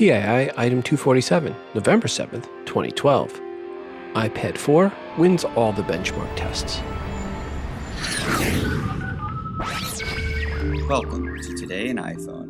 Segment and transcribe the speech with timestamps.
[0.00, 3.38] TII Item 247, November 7th, 2012.
[4.14, 6.80] iPad 4 wins all the benchmark tests.
[10.88, 12.48] Welcome to Today in iPhone.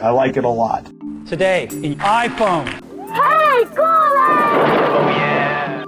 [0.00, 0.86] I like it a lot.
[1.26, 2.68] Today in iPhone.
[3.08, 3.88] Hey, Gora!
[3.90, 5.84] Oh, yeah!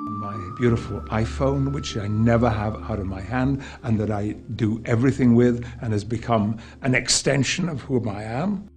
[0.00, 4.80] my beautiful iPhone, which I never have out of my hand and that I do
[4.86, 8.70] everything with and has become an extension of whom I am.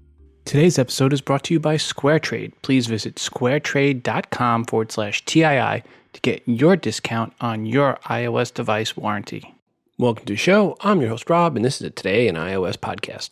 [0.48, 2.54] Today's episode is brought to you by SquareTrade.
[2.62, 5.84] Please visit squaretrade.com forward slash TII
[6.14, 9.54] to get your discount on your iOS device warranty.
[9.98, 10.78] Welcome to the show.
[10.80, 13.32] I'm your host, Rob, and this is a Today in iOS podcast.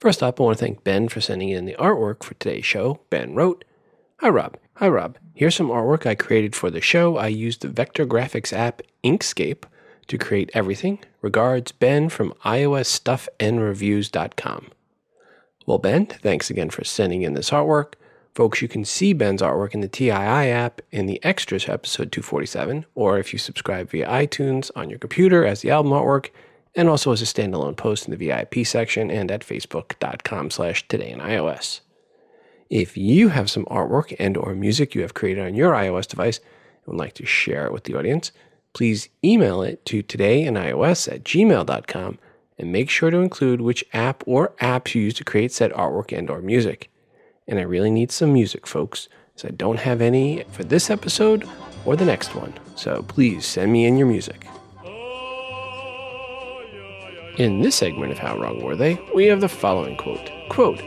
[0.00, 2.98] First up, I want to thank Ben for sending in the artwork for today's show.
[3.08, 3.64] Ben wrote,
[4.16, 4.56] Hi, Rob.
[4.78, 5.16] Hi, Rob.
[5.34, 7.18] Here's some artwork I created for the show.
[7.18, 9.62] I used the vector graphics app Inkscape
[10.08, 10.98] to create everything.
[11.22, 14.72] Regards, Ben from iOSstuffandreviews.com.
[15.68, 17.92] Well, Ben, thanks again for sending in this artwork.
[18.34, 22.86] Folks, you can see Ben's artwork in the TII app in the extras episode 247,
[22.94, 26.30] or if you subscribe via iTunes on your computer as the album artwork,
[26.74, 31.10] and also as a standalone post in the VIP section and at facebook.com slash today
[31.10, 31.80] in iOS.
[32.70, 36.38] If you have some artwork and or music you have created on your iOS device
[36.38, 38.32] and would like to share it with the audience,
[38.72, 42.18] please email it to todayinios at gmail.com
[42.58, 46.16] and make sure to include which app or apps you use to create said artwork
[46.16, 46.90] and or music.
[47.46, 51.48] And I really need some music, folks, as I don't have any for this episode
[51.84, 52.52] or the next one.
[52.74, 54.46] So please send me in your music.
[57.38, 60.28] In this segment of How Wrong Were They, we have the following quote.
[60.48, 60.80] Quote,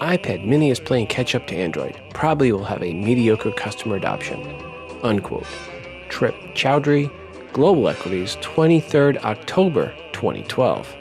[0.00, 2.00] iPad mini is playing catch up to Android.
[2.14, 4.40] Probably will have a mediocre customer adoption.
[5.02, 5.46] Unquote.
[6.08, 7.10] Trip Chowdhury,
[7.52, 10.96] Global Equities, 23rd October 2012.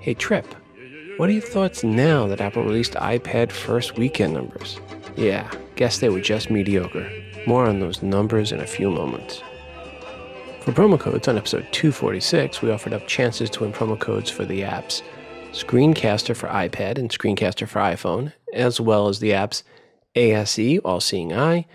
[0.00, 0.46] Hey Trip,
[1.18, 4.80] what are your thoughts now that Apple released iPad first weekend numbers?
[5.14, 7.06] Yeah, guess they were just mediocre.
[7.46, 9.42] More on those numbers in a few moments.
[10.62, 14.46] For promo codes on episode 246, we offered up chances to win promo codes for
[14.46, 15.02] the apps
[15.52, 19.64] Screencaster for iPad and Screencaster for iPhone, as well as the apps
[20.14, 21.66] ASE, All Seeing Eye,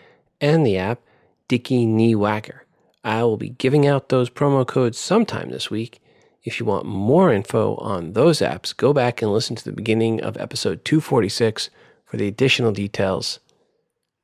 [0.42, 1.00] and the app
[1.48, 2.66] Dicky Knee Whacker.
[3.04, 6.02] I will be giving out those promo codes sometime this week,
[6.46, 10.22] if you want more info on those apps, go back and listen to the beginning
[10.22, 11.72] of episode 246
[12.06, 13.40] for the additional details.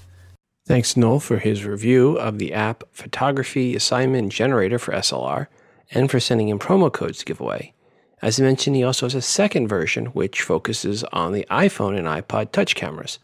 [0.64, 5.48] Thanks Noel for his review of the app Photography Assignment Generator for SLR
[5.92, 7.74] and for sending in promo codes to give away.
[8.20, 12.06] As I mentioned, he also has a second version which focuses on the iPhone and
[12.06, 13.18] iPod touch cameras.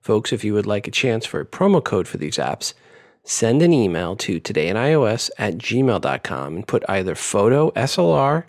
[0.00, 2.74] Folks, if you would like a chance for a promo code for these apps,
[3.22, 8.44] send an email to todayinios at gmail.com and put either photo SLR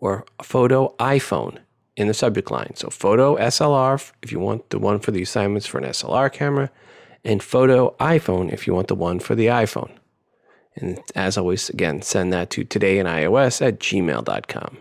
[0.00, 1.58] or photo iPhone
[1.96, 2.76] in the subject line.
[2.76, 6.70] So, photo SLR if you want the one for the assignments for an SLR camera,
[7.24, 9.90] and photo iPhone if you want the one for the iPhone.
[10.80, 14.78] And as always, again, send that to todayinios at gmail.com.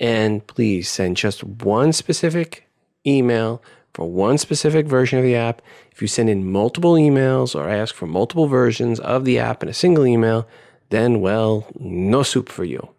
[0.00, 2.68] And please send just one specific
[3.06, 3.62] email
[3.94, 5.60] for one specific version of the app.
[5.90, 9.68] If you send in multiple emails or ask for multiple versions of the app in
[9.68, 10.46] a single email,
[10.90, 12.90] then, well, no soup for you.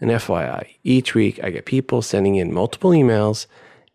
[0.00, 3.46] And FYI, each week I get people sending in multiple emails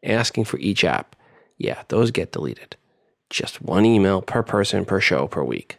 [0.04, 1.16] asking for each app.
[1.58, 2.78] Yeah, those get deleted.
[3.30, 5.79] Just one email per person per show per week.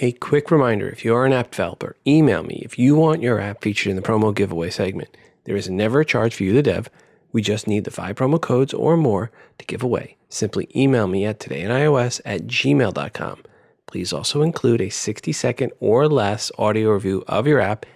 [0.00, 3.40] A quick reminder if you are an app developer, email me if you want your
[3.40, 5.16] app featured in the promo giveaway segment.
[5.44, 6.90] There is never a charge for you, the dev.
[7.32, 10.18] We just need the five promo codes or more to give away.
[10.28, 13.42] Simply email me at todayinios at gmail.com.
[13.86, 17.86] Please also include a 60 second or less audio review of your app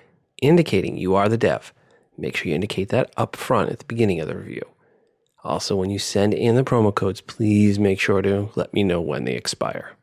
[0.40, 1.74] indicating you are the dev.
[2.16, 4.62] Make sure you indicate that up front at the beginning of the review.
[5.44, 9.02] Also, when you send in the promo codes, please make sure to let me know
[9.02, 9.96] when they expire.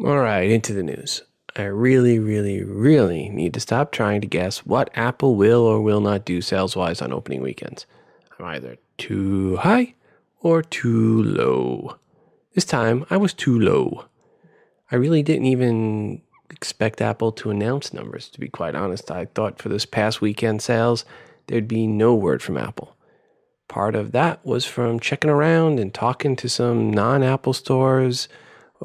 [0.00, 1.22] All right, into the news.
[1.54, 6.00] I really, really, really need to stop trying to guess what Apple will or will
[6.00, 7.84] not do sales wise on opening weekends.
[8.38, 9.94] I'm either too high
[10.40, 11.98] or too low.
[12.54, 14.06] This time I was too low.
[14.90, 19.10] I really didn't even expect Apple to announce numbers, to be quite honest.
[19.10, 21.04] I thought for this past weekend sales,
[21.46, 22.96] there'd be no word from Apple.
[23.68, 28.28] Part of that was from checking around and talking to some non Apple stores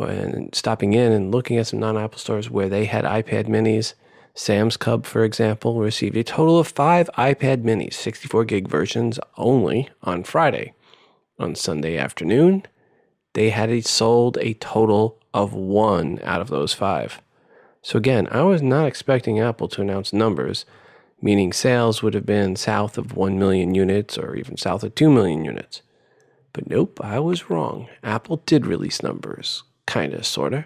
[0.05, 3.93] and stopping in and looking at some non Apple stores where they had iPad minis.
[4.33, 9.89] Sam's Club, for example, received a total of five iPad minis, 64 gig versions only,
[10.03, 10.73] on Friday.
[11.39, 12.63] On Sunday afternoon,
[13.33, 17.21] they had sold a total of one out of those five.
[17.81, 20.65] So, again, I was not expecting Apple to announce numbers,
[21.21, 25.09] meaning sales would have been south of 1 million units or even south of 2
[25.09, 25.81] million units.
[26.53, 27.87] But nope, I was wrong.
[28.03, 30.65] Apple did release numbers, kind of, sort of.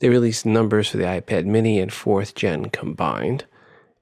[0.00, 3.44] They released numbers for the iPad mini and 4th gen combined.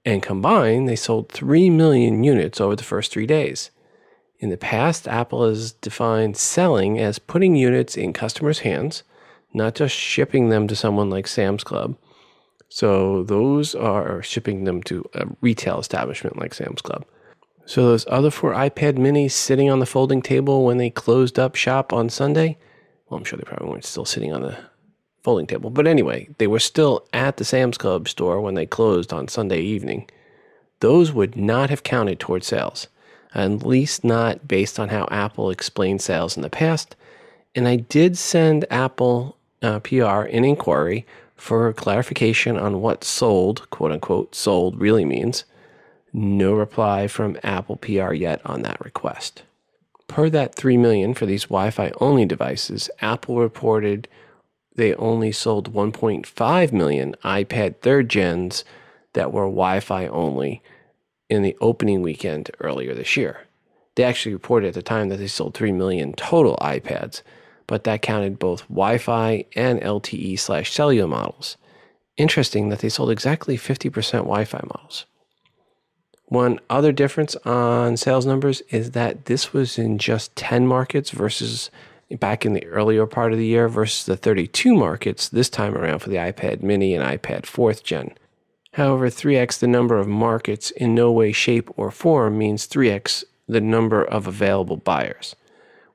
[0.05, 3.71] And combined, they sold 3 million units over the first three days.
[4.41, 9.05] In the past, Apple has defined selling as putting units in customers' hands,
[9.55, 11.97] not just shipping them to someone like Sam's Club.
[12.69, 17.05] So those are shipping them to a retail establishment like Sam's Club.
[17.65, 21.55] So those other four iPad minis sitting on the folding table when they closed up
[21.55, 22.59] shop on Sunday,
[23.13, 24.57] well, I'm sure they probably weren't still sitting on the
[25.23, 25.69] folding table.
[25.69, 29.61] But anyway, they were still at the Sam's Club store when they closed on Sunday
[29.61, 30.09] evening.
[30.81, 32.89] Those would not have counted toward sales,
[33.35, 36.97] at least not based on how Apple explained sales in the past.
[37.55, 41.07] And I did send Apple uh, PR an inquiry
[41.37, 45.45] for clarification on what sold, quote unquote, sold really means.
[46.15, 49.43] No reply from Apple PR yet on that request.
[50.13, 54.09] Per that 3 million for these Wi-Fi only devices, Apple reported
[54.75, 58.63] they only sold 1.5 million iPad third gens
[59.15, 60.61] that were Wi-Fi only
[61.31, 63.47] in the opening weekend earlier this year.
[63.95, 67.23] They actually reported at the time that they sold 3 million total iPads,
[67.67, 71.57] but that counted both Wi-Fi and LTE slash cellular models.
[72.19, 75.07] Interesting that they sold exactly 50% Wi-Fi models.
[76.33, 81.71] One other difference on sales numbers is that this was in just 10 markets versus
[82.11, 85.99] back in the earlier part of the year versus the 32 markets this time around
[85.99, 88.15] for the iPad mini and iPad 4th gen.
[88.73, 93.61] However, 3x the number of markets in no way, shape, or form means 3x the
[93.61, 95.37] number of available buyers.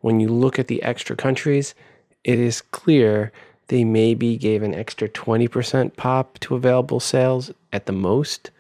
[0.02, 1.74] When you look at the extra countries,
[2.24, 3.32] it is clear
[3.70, 8.52] they maybe gave an extra 20% pop to available sales at the most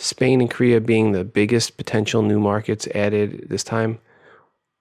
[0.00, 3.98] Spain and Korea being the biggest potential new markets added this time.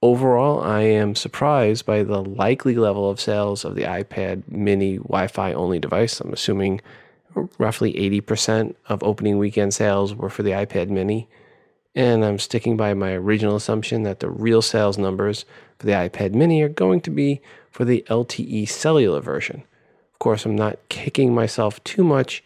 [0.02, 5.28] Overall, I am surprised by the likely level of sales of the iPad mini Wi
[5.28, 6.22] Fi only device.
[6.22, 6.80] I'm assuming
[7.58, 11.28] roughly 80% of opening weekend sales were for the iPad mini.
[11.94, 15.44] And I'm sticking by my original assumption that the real sales numbers
[15.78, 19.64] for the iPad mini are going to be for the LTE cellular version.
[20.14, 22.42] Of course, I'm not kicking myself too much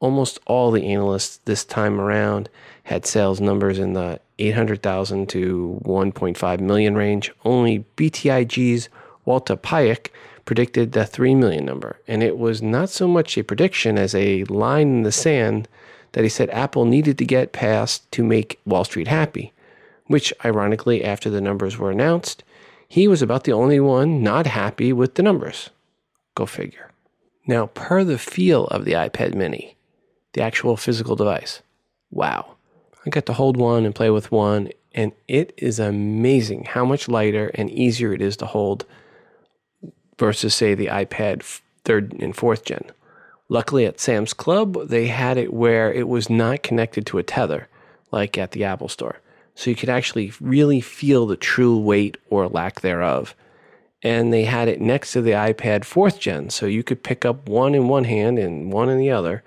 [0.00, 2.48] almost all the analysts this time around
[2.84, 7.32] had sales numbers in the 800,000 to 1.5 million range.
[7.44, 8.88] Only BTIG's
[9.24, 10.10] Walter Piecyk
[10.44, 11.98] predicted the 3 million number.
[12.06, 15.68] And it was not so much a prediction as a line in the sand
[16.12, 19.52] that he said Apple needed to get past to make Wall Street happy,
[20.06, 22.44] which, ironically, after the numbers were announced,
[22.88, 25.70] he was about the only one not happy with the numbers.
[26.34, 26.90] Go figure.
[27.46, 29.75] Now, per the feel of the iPad mini,
[30.36, 31.62] the actual physical device.
[32.10, 32.56] Wow.
[33.06, 37.08] I got to hold one and play with one, and it is amazing how much
[37.08, 38.84] lighter and easier it is to hold
[40.18, 41.42] versus, say, the iPad
[41.84, 42.84] third and fourth gen.
[43.48, 47.66] Luckily, at Sam's Club, they had it where it was not connected to a tether,
[48.12, 49.20] like at the Apple Store.
[49.54, 53.34] So you could actually really feel the true weight or lack thereof.
[54.02, 57.48] And they had it next to the iPad fourth gen, so you could pick up
[57.48, 59.42] one in one hand and one in the other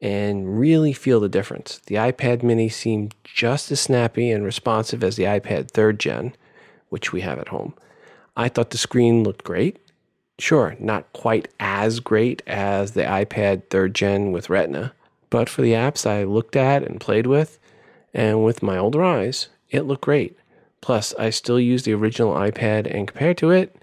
[0.00, 1.80] and really feel the difference.
[1.86, 6.34] The iPad mini seemed just as snappy and responsive as the iPad third gen,
[6.88, 7.74] which we have at home.
[8.36, 9.78] I thought the screen looked great.
[10.38, 14.92] Sure, not quite as great as the iPad third gen with Retina,
[15.30, 17.58] but for the apps I looked at and played with,
[18.12, 20.36] and with my older eyes, it looked great.
[20.82, 23.74] Plus, I still use the original iPad, and compared to it,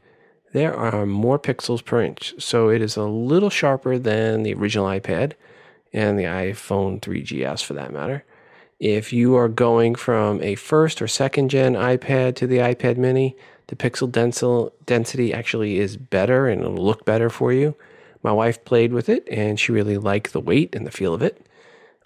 [0.54, 4.86] there are more pixels per inch, so it is a little sharper than the original
[4.86, 5.34] iPad
[5.94, 8.24] and the iPhone 3GS for that matter.
[8.80, 13.38] If you are going from a first or second gen iPad to the iPad mini,
[13.68, 14.12] the pixel
[14.86, 17.76] density actually is better and it'll look better for you.
[18.24, 21.22] My wife played with it and she really liked the weight and the feel of
[21.22, 21.46] it.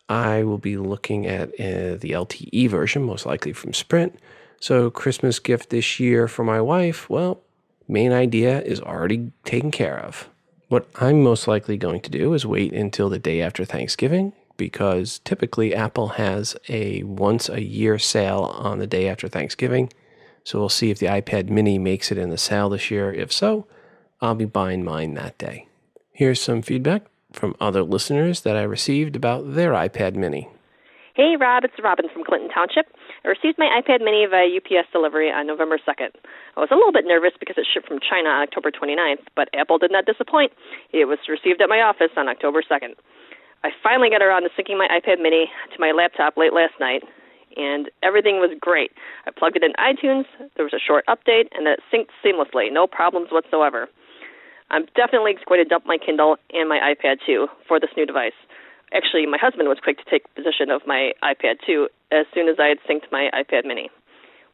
[0.10, 4.18] I will be looking at uh, the LTE version, most likely from Sprint.
[4.60, 7.42] So, Christmas gift this year for my wife, well,
[7.88, 10.30] main idea is already taken care of.
[10.70, 15.20] What I'm most likely going to do is wait until the day after Thanksgiving because
[15.20, 19.94] typically Apple has a once a year sale on the day after Thanksgiving.
[20.44, 23.14] So we'll see if the iPad mini makes it in the sale this year.
[23.14, 23.66] If so,
[24.20, 25.68] I'll be buying mine that day.
[26.12, 30.50] Here's some feedback from other listeners that I received about their iPad mini.
[31.14, 32.88] Hey, Rob, it's Robin from Clinton Township.
[33.28, 36.16] I received my iPad mini via UPS delivery on November 2nd.
[36.56, 39.52] I was a little bit nervous because it shipped from China on October 29th, but
[39.52, 40.56] Apple did not disappoint.
[40.96, 42.96] It was received at my office on October 2nd.
[43.68, 47.04] I finally got around to syncing my iPad mini to my laptop late last night,
[47.58, 48.96] and everything was great.
[49.28, 50.24] I plugged it in iTunes,
[50.56, 53.90] there was a short update, and it synced seamlessly, no problems whatsoever.
[54.72, 58.40] I'm definitely going to dump my Kindle and my iPad too for this new device
[58.94, 62.58] actually, my husband was quick to take possession of my iPad too as soon as
[62.60, 63.90] I had synced my iPad mini.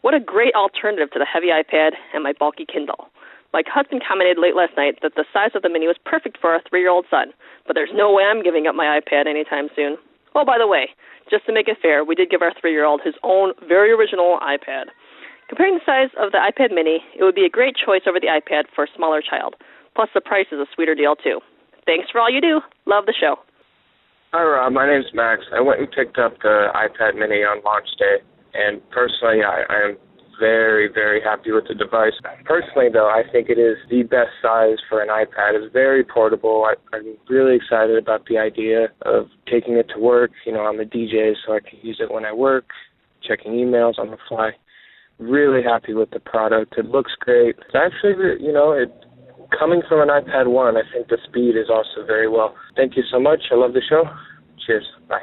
[0.01, 3.07] What a great alternative to the heavy iPad and my bulky Kindle.
[3.53, 6.51] My husband commented late last night that the size of the mini was perfect for
[6.51, 7.31] our three year old son,
[7.67, 9.97] but there's no way I'm giving up my iPad anytime soon.
[10.35, 10.89] Oh, by the way,
[11.29, 13.91] just to make it fair, we did give our three year old his own very
[13.91, 14.89] original iPad.
[15.47, 18.27] Comparing the size of the iPad mini, it would be a great choice over the
[18.27, 19.55] iPad for a smaller child.
[19.95, 21.39] Plus, the price is a sweeter deal, too.
[21.85, 22.61] Thanks for all you do.
[22.87, 23.37] Love the show.
[24.33, 24.73] Hi, Rob.
[24.73, 25.43] My name's Max.
[25.53, 28.17] I went and picked up the iPad Mini on launch day,
[28.55, 29.97] and personally, I, I am
[30.39, 32.13] very, very happy with the device.
[32.43, 35.53] Personally, though, I think it is the best size for an iPad.
[35.53, 36.65] It's very portable.
[36.65, 40.31] I, I'm really excited about the idea of taking it to work.
[40.47, 42.65] You know, I'm a DJ, so I can use it when I work,
[43.21, 44.53] checking emails on the fly.
[45.19, 46.73] Really happy with the product.
[46.79, 47.55] It looks great.
[47.59, 48.89] It's actually, you know, it
[49.57, 52.55] coming from an iPad 1, I think the speed is also very well.
[52.75, 53.41] Thank you so much.
[53.51, 54.03] I love the show.
[54.65, 54.85] Cheers.
[55.07, 55.21] Bye.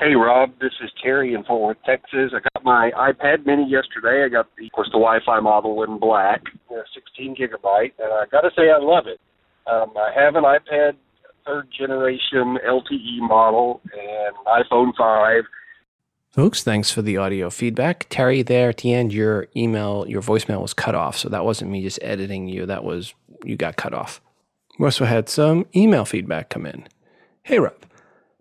[0.00, 2.30] Hey Rob, this is Terry in Fort Worth, Texas.
[2.32, 4.22] I got my iPad Mini yesterday.
[4.24, 8.26] I got the, of course, the Wi-Fi model in black, you 16 gigabyte, and I
[8.30, 9.18] got to say I love it.
[9.66, 10.92] Um, I have an iPad
[11.44, 15.42] third generation LTE model and iPhone 5.
[16.30, 18.06] Folks, thanks for the audio feedback.
[18.10, 21.16] Terry, there at the end, your email, your voicemail was cut off.
[21.16, 22.66] So that wasn't me just editing you.
[22.66, 24.20] That was you got cut off.
[24.78, 26.86] We also had some email feedback come in.
[27.42, 27.84] Hey, Rob,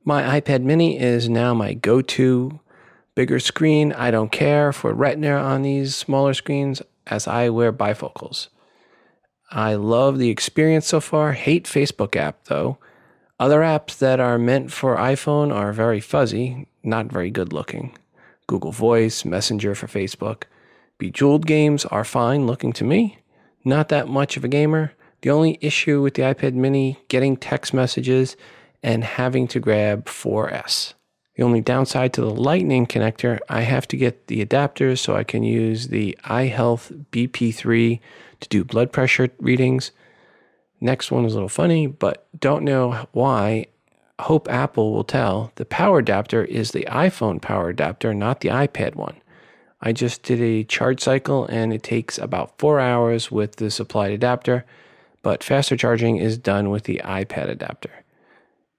[0.03, 2.59] my iPad mini is now my go to
[3.15, 3.93] bigger screen.
[3.93, 8.49] I don't care for retina on these smaller screens as I wear bifocals.
[9.49, 11.31] I love the experience so far.
[11.31, 12.77] Hate Facebook app though.
[13.39, 17.95] Other apps that are meant for iPhone are very fuzzy, not very good looking.
[18.47, 20.43] Google Voice, Messenger for Facebook.
[20.97, 23.19] Bejeweled games are fine looking to me.
[23.63, 24.93] Not that much of a gamer.
[25.21, 28.37] The only issue with the iPad mini getting text messages
[28.81, 30.93] and having to grab 4S.
[31.35, 35.23] The only downside to the lightning connector, I have to get the adapters so I
[35.23, 37.99] can use the iHealth BP3
[38.39, 39.91] to do blood pressure readings.
[40.81, 43.67] Next one is a little funny, but don't know why.
[44.19, 45.51] Hope Apple will tell.
[45.55, 49.17] The power adapter is the iPhone power adapter, not the iPad one.
[49.79, 54.11] I just did a charge cycle and it takes about four hours with the supplied
[54.11, 54.65] adapter,
[55.21, 57.91] but faster charging is done with the iPad adapter.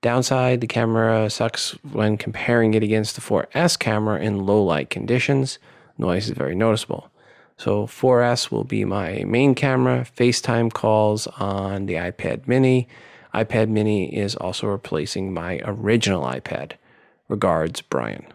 [0.00, 5.59] Downside, the camera sucks when comparing it against the 4S camera in low light conditions.
[5.99, 7.11] Noise is very noticeable.
[7.57, 12.88] So 4S will be my main camera, FaceTime calls on the iPad mini.
[13.45, 16.73] iPad mini is also replacing my original iPad.
[17.28, 18.26] Regards, Brian.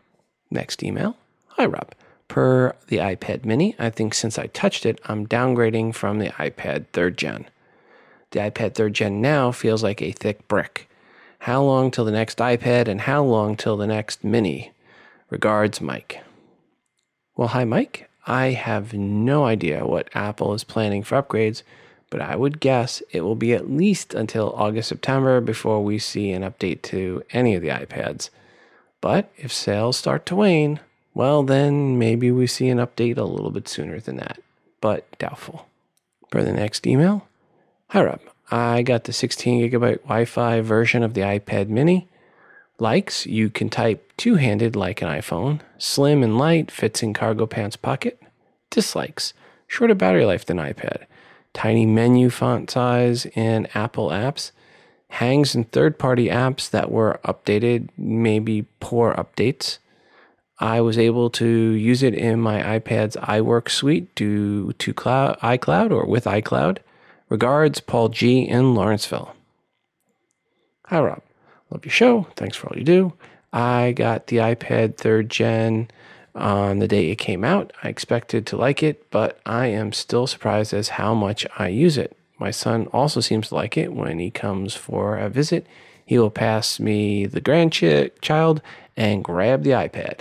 [0.52, 1.18] Next email.
[1.48, 1.94] Hi, Rob
[2.34, 3.76] per the iPad mini.
[3.78, 7.46] I think since I touched it, I'm downgrading from the iPad third gen.
[8.32, 10.90] The iPad third gen now feels like a thick brick.
[11.42, 14.72] How long till the next iPad and how long till the next mini?
[15.30, 16.24] Regards, Mike.
[17.36, 18.10] Well, hi, Mike.
[18.26, 21.62] I have no idea what Apple is planning for upgrades,
[22.14, 26.30] but I would guess it will be at least until August, September before we see
[26.30, 28.30] an update to any of the iPads.
[29.02, 30.80] But if sales start to wane,
[31.16, 34.38] well, then maybe we see an update a little bit sooner than that,
[34.80, 35.66] but doubtful.
[36.30, 37.28] For the next email,
[37.90, 38.20] hi Rob,
[38.52, 42.08] I got the 16 gigabyte Wi Fi version of the iPad mini.
[42.78, 45.62] Likes, you can type two handed like an iPhone.
[45.80, 48.22] Slim and light, fits in cargo pants pocket.
[48.70, 49.34] Dislikes,
[49.66, 51.08] shorter battery life than iPad.
[51.54, 54.52] Tiny menu font size in Apple apps.
[55.10, 59.78] Hangs in third party apps that were updated, maybe poor updates
[60.64, 65.92] I was able to use it in my iPad's iWork suite due to cloud, iCloud
[65.92, 66.78] or with iCloud.
[67.28, 68.48] Regards, Paul G.
[68.48, 69.36] in Lawrenceville.
[70.86, 71.22] Hi, Rob.
[71.70, 72.28] Love your show.
[72.38, 73.14] Thanks for all you do.
[73.52, 75.90] I got the iPad third gen
[76.36, 77.74] on the day it came out.
[77.84, 81.98] I expected to like it, but I am still surprised as how much I use
[81.98, 82.18] it.
[82.40, 83.94] My son also seems to like it.
[83.94, 85.66] When he comes for a visit,
[86.06, 88.62] he will pass me the grandchild
[88.98, 90.20] and grab the iPad.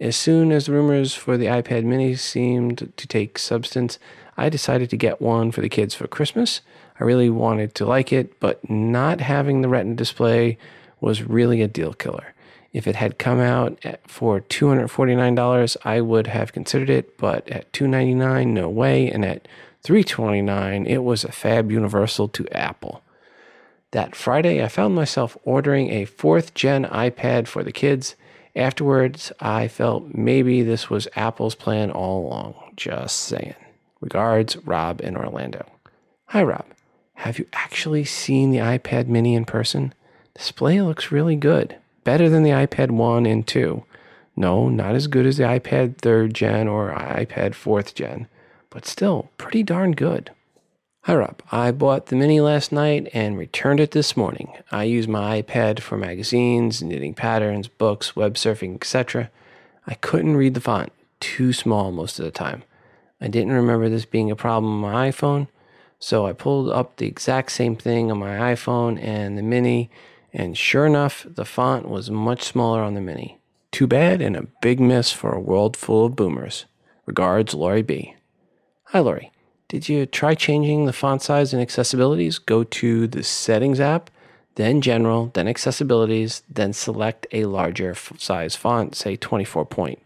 [0.00, 3.98] As soon as the rumors for the iPad mini seemed to take substance,
[4.36, 6.62] I decided to get one for the kids for Christmas.
[6.98, 10.56] I really wanted to like it, but not having the Retina display
[11.00, 12.32] was really a deal killer.
[12.72, 18.54] If it had come out for $249, I would have considered it, but at 299,
[18.54, 19.48] no way, and at
[19.82, 23.02] 329, it was a fab universal to Apple.
[23.90, 28.14] That Friday, I found myself ordering a fourth gen iPad for the kids.
[28.54, 32.54] Afterwards, I felt maybe this was Apple's plan all along.
[32.76, 33.56] Just saying.
[34.00, 35.66] Regards, Rob in Orlando.
[36.26, 36.66] Hi, Rob.
[37.14, 39.92] Have you actually seen the iPad mini in person?
[40.34, 41.76] Display looks really good.
[42.04, 43.84] Better than the iPad 1 and 2.
[44.36, 48.26] No, not as good as the iPad 3rd gen or iPad 4th gen,
[48.70, 50.30] but still pretty darn good.
[51.04, 51.42] Hi, Rob.
[51.50, 54.52] I bought the Mini last night and returned it this morning.
[54.70, 59.30] I use my iPad for magazines, knitting patterns, books, web surfing, etc.
[59.86, 62.64] I couldn't read the font, too small most of the time.
[63.20, 65.48] I didn't remember this being a problem on my iPhone,
[65.98, 69.90] so I pulled up the exact same thing on my iPhone and the Mini,
[70.32, 73.38] and sure enough, the font was much smaller on the Mini.
[73.72, 76.66] Too bad and a big miss for a world full of boomers.
[77.06, 78.14] Regards, Lori B.
[78.84, 79.32] Hi, Lori.
[79.68, 82.44] Did you try changing the font size and accessibilities?
[82.44, 84.10] Go to the Settings app,
[84.56, 90.00] then General, then Accessibilities, then select a larger size font, say 24 point.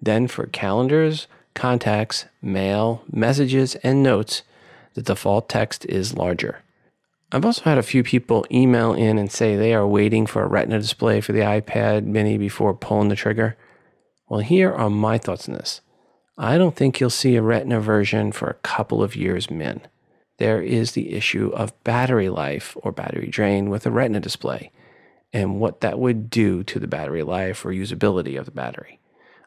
[0.00, 4.42] Then for calendars, contacts, mail, messages, and notes,
[4.94, 6.60] the default text is larger.
[7.32, 10.48] I've also had a few people email in and say they are waiting for a
[10.48, 13.56] Retina display for the iPad mini before pulling the trigger.
[14.28, 15.80] Well, here are my thoughts on this.
[16.36, 19.82] I don't think you'll see a Retina version for a couple of years min.
[20.38, 24.72] There is the issue of battery life or battery drain with a Retina display
[25.32, 28.98] and what that would do to the battery life or usability of the battery.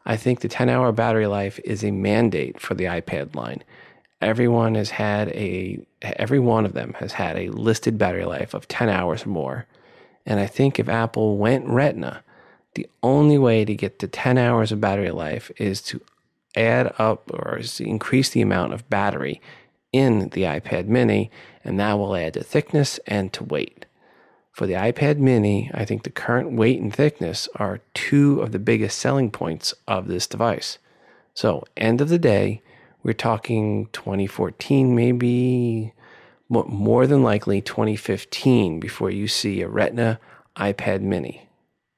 [0.05, 3.63] I think the 10 hour battery life is a mandate for the iPad line.
[4.23, 8.67] Everyone has had a, every one of them has had a listed battery life of
[8.67, 9.65] 10 hours or more.
[10.25, 12.23] And I think if Apple went Retina,
[12.75, 16.01] the only way to get to 10 hours of battery life is to
[16.55, 19.41] add up or increase the amount of battery
[19.91, 21.29] in the iPad mini,
[21.63, 23.85] and that will add to thickness and to weight.
[24.51, 28.59] For the iPad mini, I think the current weight and thickness are two of the
[28.59, 30.77] biggest selling points of this device.
[31.33, 32.61] So, end of the day,
[33.03, 35.93] we're talking 2014, maybe
[36.49, 40.19] more than likely 2015 before you see a Retina
[40.55, 41.47] iPad mini,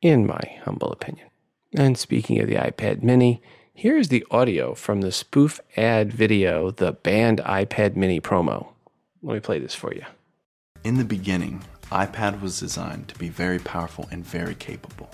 [0.02, 1.28] in my humble opinion.
[1.74, 3.42] And speaking of the iPad mini,
[3.74, 8.68] here is the audio from the spoof ad video, the banned iPad mini promo.
[9.22, 10.04] Let me play this for you.
[10.84, 15.10] In the beginning, iPad was designed to be very powerful and very capable.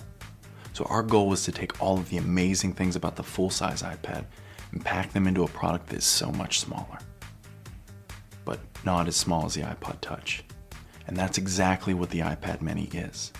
[0.72, 4.24] So our goal was to take all of the amazing things about the full-size iPad
[4.72, 6.98] and pack them into a product that is so much smaller.
[8.44, 10.44] But not as small as the iPod Touch.
[11.06, 13.32] And that's exactly what the iPad mini is.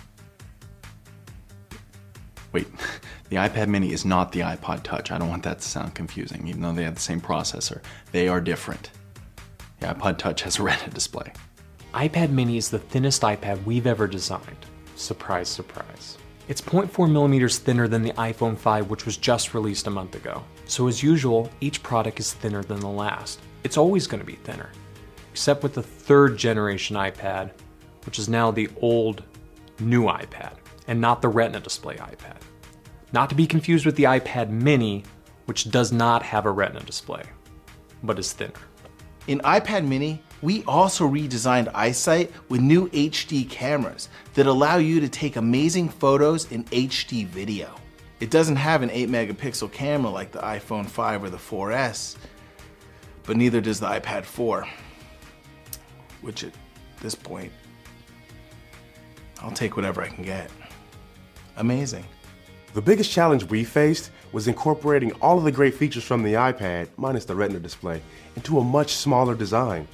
[2.51, 2.67] Wait,
[3.29, 5.11] the iPad mini is not the iPod Touch.
[5.11, 7.81] I don't want that to sound confusing, even though they have the same processor.
[8.11, 8.91] They are different.
[9.79, 11.33] The iPod Touch has a Retina display.
[11.93, 14.65] iPad mini is the thinnest iPad we've ever designed.
[14.95, 16.17] Surprise, surprise.
[16.47, 20.43] It's 0.4 millimeters thinner than the iPhone 5, which was just released a month ago.
[20.65, 23.39] So, as usual, each product is thinner than the last.
[23.63, 24.69] It's always going to be thinner,
[25.31, 27.51] except with the third generation iPad,
[28.05, 29.23] which is now the old
[29.79, 30.53] new iPad
[30.87, 32.37] and not the Retina display iPad.
[33.11, 35.03] Not to be confused with the iPad mini,
[35.45, 37.23] which does not have a Retina display,
[38.01, 38.53] but is thinner.
[39.27, 45.07] In iPad mini, we also redesigned iSight with new HD cameras that allow you to
[45.07, 47.73] take amazing photos in HD video.
[48.19, 52.15] It doesn't have an 8 megapixel camera like the iPhone 5 or the 4S,
[53.23, 54.67] but neither does the iPad 4,
[56.21, 56.53] which at
[57.01, 57.51] this point,
[59.41, 60.49] I'll take whatever I can get.
[61.57, 62.05] Amazing.
[62.73, 66.87] The biggest challenge we faced was incorporating all of the great features from the iPad,
[66.97, 68.01] minus the Retina display,
[68.35, 69.87] into a much smaller design.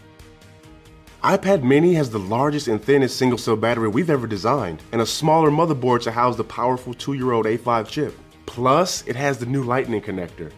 [1.23, 5.05] iPad mini has the largest and thinnest single cell battery we've ever designed, and a
[5.05, 8.17] smaller motherboard to house the powerful two year old A5 chip.
[8.45, 10.49] Plus, it has the new lightning connector,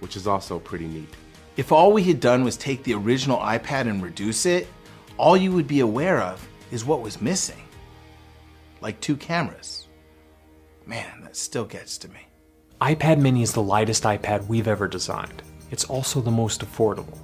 [0.00, 1.14] which is also pretty neat.
[1.58, 4.68] If all we had done was take the original iPad and reduce it,
[5.18, 7.62] all you would be aware of is what was missing.
[8.80, 9.86] Like two cameras.
[10.86, 12.26] Man, that still gets to me.
[12.80, 15.42] iPad mini is the lightest iPad we've ever designed.
[15.70, 17.18] It's also the most affordable.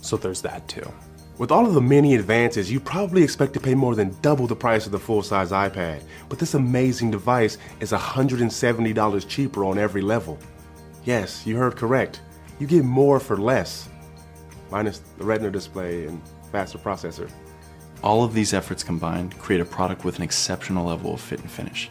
[0.00, 0.90] So there's that too.
[1.40, 4.54] With all of the many advances, you probably expect to pay more than double the
[4.54, 6.02] price of the full-size iPad.
[6.28, 10.38] But this amazing device is $170 cheaper on every level.
[11.04, 12.20] Yes, you heard correct.
[12.58, 13.88] You get more for less.
[14.70, 16.20] Minus the retina display and
[16.52, 17.30] faster processor.
[18.02, 21.50] All of these efforts combined create a product with an exceptional level of fit and
[21.50, 21.88] finish.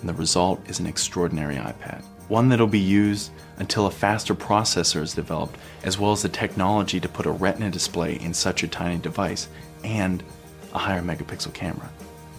[0.00, 2.02] And the result is an extraordinary iPad.
[2.28, 6.98] One that'll be used until a faster processor is developed, as well as the technology
[7.00, 9.48] to put a retina display in such a tiny device
[9.84, 10.22] and
[10.74, 11.88] a higher megapixel camera.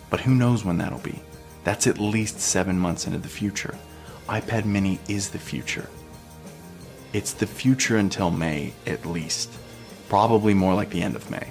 [0.10, 1.21] But who knows when that'll be?
[1.63, 3.76] That's at least seven months into the future.
[4.28, 5.89] iPad mini is the future.
[7.13, 9.52] It's the future until May, at least.
[10.10, 11.47] Probably more like the end of May.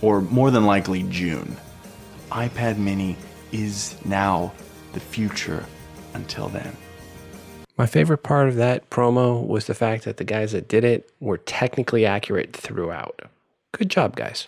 [0.00, 1.56] Or more than likely June.
[2.30, 3.16] iPad mini
[3.50, 4.52] is now
[4.92, 5.66] the future
[6.14, 6.76] until then.
[7.82, 11.10] My favorite part of that promo was the fact that the guys that did it
[11.18, 13.22] were technically accurate throughout.
[13.72, 14.46] Good job, guys.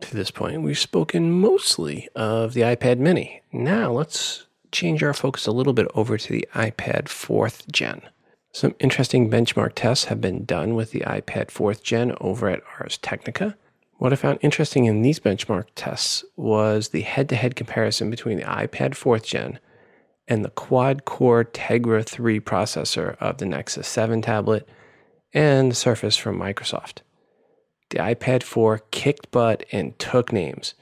[0.00, 3.42] To this point, we've spoken mostly of the iPad mini.
[3.52, 8.00] Now let's change our focus a little bit over to the iPad 4th gen.
[8.52, 12.96] Some interesting benchmark tests have been done with the iPad 4th gen over at Ars
[12.96, 13.54] Technica.
[13.98, 18.38] What I found interesting in these benchmark tests was the head to head comparison between
[18.38, 19.58] the iPad 4th gen
[20.28, 24.68] and the quad core Tegra 3 processor of the Nexus 7 tablet
[25.32, 26.98] and the Surface from Microsoft.
[27.90, 30.74] The iPad 4 kicked butt and took names,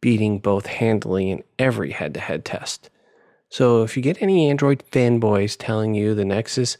[0.00, 2.90] beating both handily in every head to head test.
[3.48, 6.76] So if you get any Android fanboys telling you the Nexus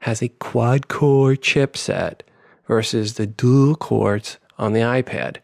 [0.00, 2.20] has a quad core chipset
[2.66, 5.38] versus the dual cores on the iPad,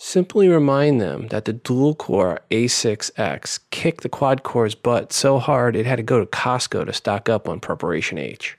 [0.00, 5.74] simply remind them that the dual core A6X kicked the quad core's butt so hard
[5.74, 8.56] it had to go to Costco to stock up on Preparation H.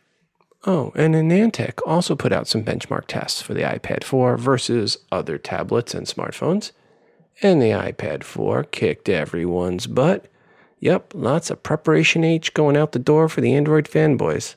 [0.65, 5.37] Oh, and AnandTech also put out some benchmark tests for the iPad 4 versus other
[5.37, 6.71] tablets and smartphones.
[7.41, 10.25] And the iPad 4 kicked everyone's butt.
[10.81, 14.55] Yep, lots of Preparation H going out the door for the Android fanboys.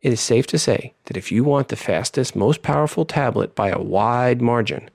[0.00, 3.68] It is safe to say that if you want the fastest, most powerful tablet by
[3.68, 4.90] a wide margin,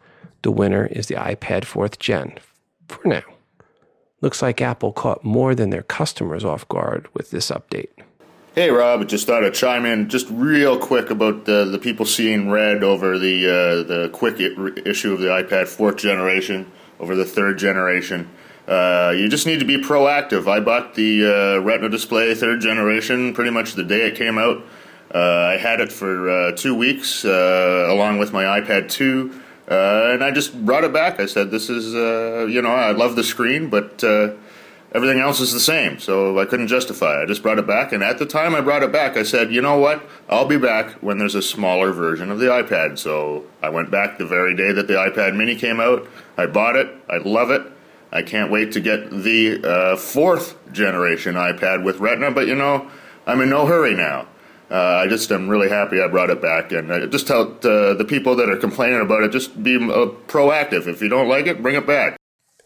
[0.48, 2.38] the winner is the iPad 4th Gen.
[2.88, 3.24] For now.
[4.22, 7.90] Looks like Apple caught more than their customers off guard with this update.
[8.56, 12.50] Hey Rob, just thought I'd chime in just real quick about the the people seeing
[12.50, 17.60] red over the uh, the quick issue of the iPad fourth generation over the third
[17.60, 18.30] generation.
[18.70, 20.48] Uh, you just need to be proactive.
[20.48, 24.64] I bought the uh, Retina display third generation pretty much the day it came out.
[25.14, 28.90] Uh, I had it for uh, two weeks uh, along with my iPad
[29.68, 31.20] 2, and I just brought it back.
[31.20, 34.34] I said, This is, uh, you know, I love the screen, but uh,
[34.94, 36.00] everything else is the same.
[36.00, 37.24] So I couldn't justify it.
[37.24, 37.92] I just brought it back.
[37.92, 40.08] And at the time I brought it back, I said, You know what?
[40.30, 42.98] I'll be back when there's a smaller version of the iPad.
[42.98, 46.08] So I went back the very day that the iPad mini came out.
[46.38, 46.90] I bought it.
[47.10, 47.64] I love it.
[48.12, 52.90] I can't wait to get the uh, fourth generation iPad with Retina, but you know,
[53.26, 54.28] I'm in no hurry now.
[54.70, 57.94] Uh, I just am really happy I brought it back, and I just tell uh,
[57.94, 60.88] the people that are complaining about it just be uh, proactive.
[60.88, 62.18] If you don't like it, bring it back.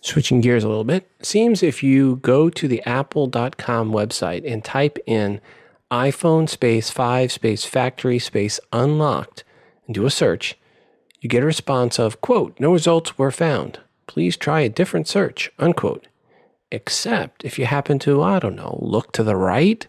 [0.01, 4.97] Switching gears a little bit, seems if you go to the apple.com website and type
[5.05, 5.39] in
[5.91, 9.43] iPhone space 5 space factory space unlocked
[9.85, 10.57] and do a search,
[11.19, 13.79] you get a response of, quote, no results were found.
[14.07, 16.07] Please try a different search, unquote.
[16.71, 19.85] Except if you happen to, I don't know, look to the right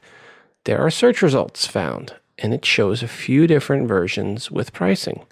[0.64, 5.24] there are search results found, and it shows a few different versions with pricing.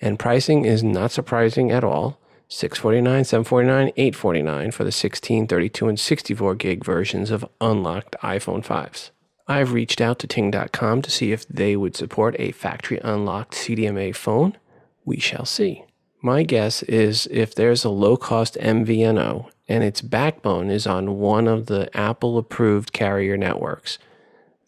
[0.00, 2.18] And pricing is not surprising at all.
[2.48, 9.10] 649, 749, 849 for the 16, 32, and 64 gig versions of unlocked iPhone 5s.
[9.48, 14.14] I've reached out to Ting.com to see if they would support a factory unlocked CDMA
[14.14, 14.56] phone.
[15.04, 15.84] We shall see.
[16.20, 21.46] My guess is if there's a low cost MVNO and its backbone is on one
[21.46, 23.98] of the Apple approved carrier networks,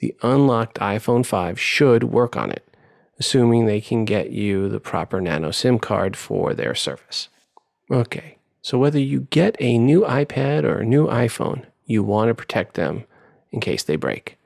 [0.01, 2.67] the unlocked iPhone 5 should work on it,
[3.19, 7.29] assuming they can get you the proper nano SIM card for their service.
[7.91, 12.35] Okay, so whether you get a new iPad or a new iPhone, you want to
[12.35, 13.05] protect them
[13.51, 14.37] in case they break.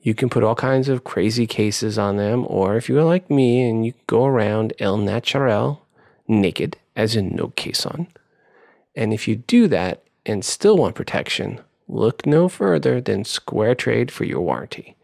[0.00, 3.68] You can put all kinds of crazy cases on them, or if you're like me
[3.68, 5.84] and you go around el natural,
[6.28, 8.06] naked, as in no case on.
[8.94, 14.24] And if you do that and still want protection, look no further than SquareTrade for
[14.24, 14.96] your warranty.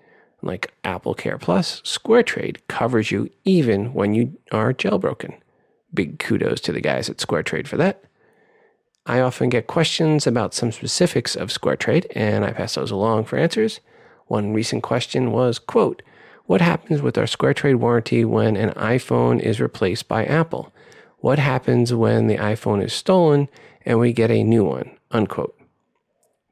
[0.43, 5.39] Like Apple Care Plus, SquareTrade covers you even when you are jailbroken.
[5.95, 8.05] Big kudos to the guys at SquareTrade for that.
[9.07, 13.37] I often get questions about some specifics of SquareTrade, and I pass those along for
[13.37, 13.81] answers.
[14.27, 16.03] One recent question was, quote,
[16.47, 20.73] what happens with our SquareTrade warranty when an iPhone is replaced by Apple?
[21.19, 23.49] What happens when the iPhone is stolen
[23.87, 24.97] and we get a new one?
[25.13, 25.57] Unquote.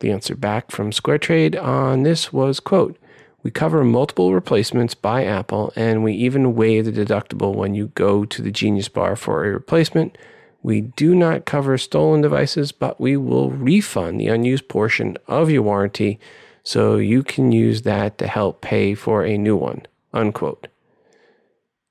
[0.00, 2.98] The answer back from SquareTrade on this was, quote,
[3.42, 8.24] we cover multiple replacements by Apple and we even waive the deductible when you go
[8.26, 10.18] to the Genius Bar for a replacement.
[10.62, 15.62] We do not cover stolen devices, but we will refund the unused portion of your
[15.62, 16.18] warranty
[16.62, 19.86] so you can use that to help pay for a new one.
[20.12, 20.68] Unquote.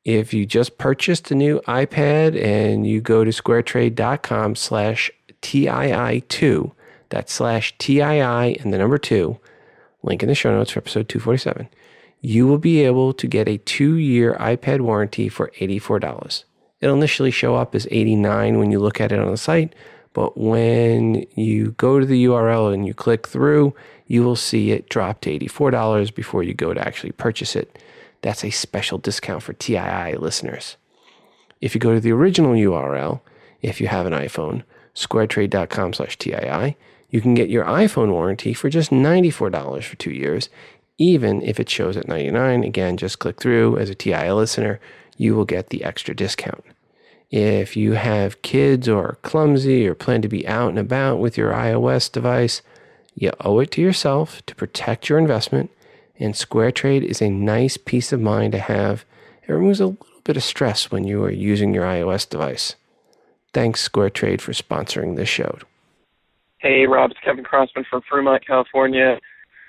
[0.05, 6.71] If you just purchased a new iPad and you go to squaretrade.com slash TII2,
[7.09, 9.39] that's slash TII and the number two,
[10.03, 11.67] link in the show notes for episode 247,
[12.21, 16.43] you will be able to get a two year iPad warranty for $84.
[16.81, 19.73] It'll initially show up as 89 when you look at it on the site,
[20.13, 23.73] but when you go to the URL and you click through,
[24.07, 27.77] you will see it drop to $84 before you go to actually purchase it.
[28.21, 30.77] That's a special discount for TII listeners.
[31.61, 33.21] If you go to the original URL,
[33.61, 34.63] if you have an iPhone,
[34.95, 36.75] squaretrade.com slash TII,
[37.09, 40.49] you can get your iPhone warranty for just $94 for two years,
[40.97, 42.63] even if it shows at 99.
[42.63, 44.79] Again, just click through as a TII listener,
[45.17, 46.63] you will get the extra discount.
[47.31, 51.37] If you have kids or are clumsy or plan to be out and about with
[51.37, 52.61] your iOS device,
[53.15, 55.71] you owe it to yourself to protect your investment,
[56.17, 59.05] and SquareTrade is a nice peace of mind to have.
[59.47, 62.75] It removes a little bit of stress when you are using your iOS device.
[63.53, 65.59] Thanks, SquareTrade, for sponsoring this show.
[66.59, 69.17] Hey, Rob, it's Kevin Crossman from Fremont, California.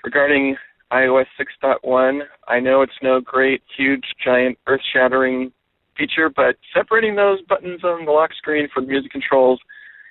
[0.03, 0.57] Regarding
[0.91, 5.53] iOS 6.1, I know it's no great, huge, giant, earth shattering
[5.97, 9.61] feature, but separating those buttons on the lock screen for the music controls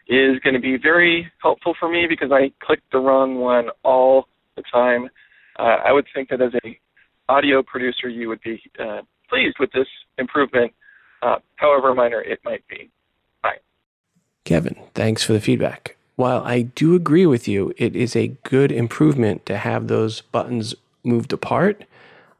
[0.09, 4.27] is going to be very helpful for me because I click the wrong one all
[4.57, 5.11] the time.
[5.59, 6.81] Uh, I would think that as a
[7.29, 10.73] audio producer, you would be uh, pleased with this improvement,
[11.21, 12.88] uh, however minor it might be.
[13.43, 13.59] Bye.
[14.47, 15.99] Kevin, thanks for the feedback.
[16.20, 20.74] While I do agree with you, it is a good improvement to have those buttons
[21.02, 21.87] moved apart.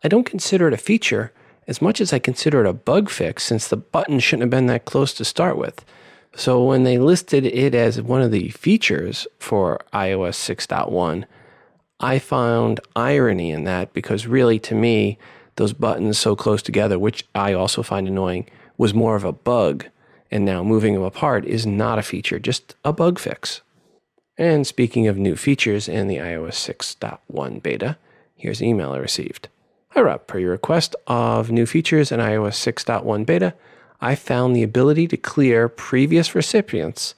[0.04, 1.32] I don't consider it a feature
[1.66, 4.66] as much as I consider it a bug fix since the button shouldn't have been
[4.66, 5.82] that close to start with.
[6.36, 11.24] So when they listed it as one of the features for iOS 6.1,
[12.00, 15.16] I found irony in that because really to me,
[15.56, 18.44] those buttons so close together, which I also find annoying,
[18.76, 19.86] was more of a bug.
[20.30, 23.62] And now moving them apart is not a feature, just a bug fix.
[24.40, 27.98] And speaking of new features in the iOS 6.1 beta,
[28.35, 29.48] here's an email I received.
[29.90, 33.53] Hi Rob, per your request of new features in iOS 6.1 beta,
[34.00, 37.14] I found the ability to clear previous recipients.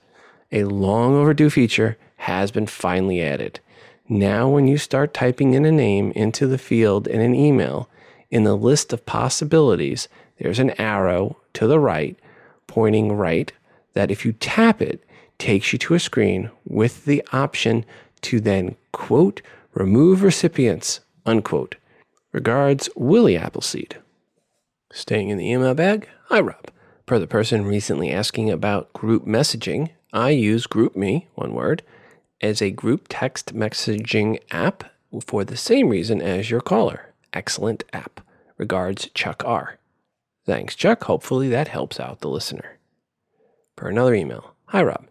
[0.51, 3.61] A long overdue feature has been finally added.
[4.09, 7.89] Now, when you start typing in a name into the field in an email,
[8.33, 10.09] in the list of possibilities,
[10.39, 12.19] there's an arrow to the right
[12.67, 13.53] pointing right
[13.93, 15.05] that if you tap it,
[15.43, 17.85] takes you to a screen with the option
[18.21, 19.43] to then quote,
[19.75, 21.75] remove recipients, unquote.
[22.31, 23.97] Regards, Willie Appleseed.
[24.93, 26.71] Staying in the email bag, hi Rob.
[27.07, 31.83] Per the person recently asking about group messaging, I use GroupMe, one word,
[32.41, 34.85] as a group text messaging app
[35.27, 37.13] for the same reason as your caller.
[37.33, 38.21] Excellent app.
[38.59, 39.79] Regards, Chuck R.
[40.47, 41.03] Thanks, Chuck.
[41.05, 42.79] Hopefully that helps out the listener.
[43.75, 45.07] Per another email, hi Rob.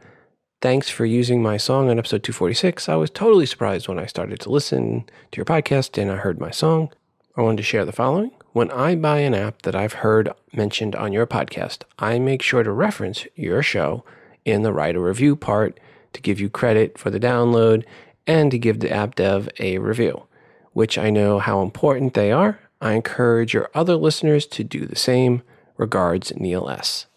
[0.61, 2.87] Thanks for using my song on episode 246.
[2.87, 6.39] I was totally surprised when I started to listen to your podcast and I heard
[6.39, 6.93] my song.
[7.35, 8.29] I wanted to share the following.
[8.53, 12.61] When I buy an app that I've heard mentioned on your podcast, I make sure
[12.61, 14.05] to reference your show
[14.45, 15.79] in the write a review part
[16.13, 17.83] to give you credit for the download
[18.27, 20.27] and to give the app dev a review,
[20.73, 22.59] which I know how important they are.
[22.79, 25.41] I encourage your other listeners to do the same.
[25.77, 27.07] Regards, Neil S.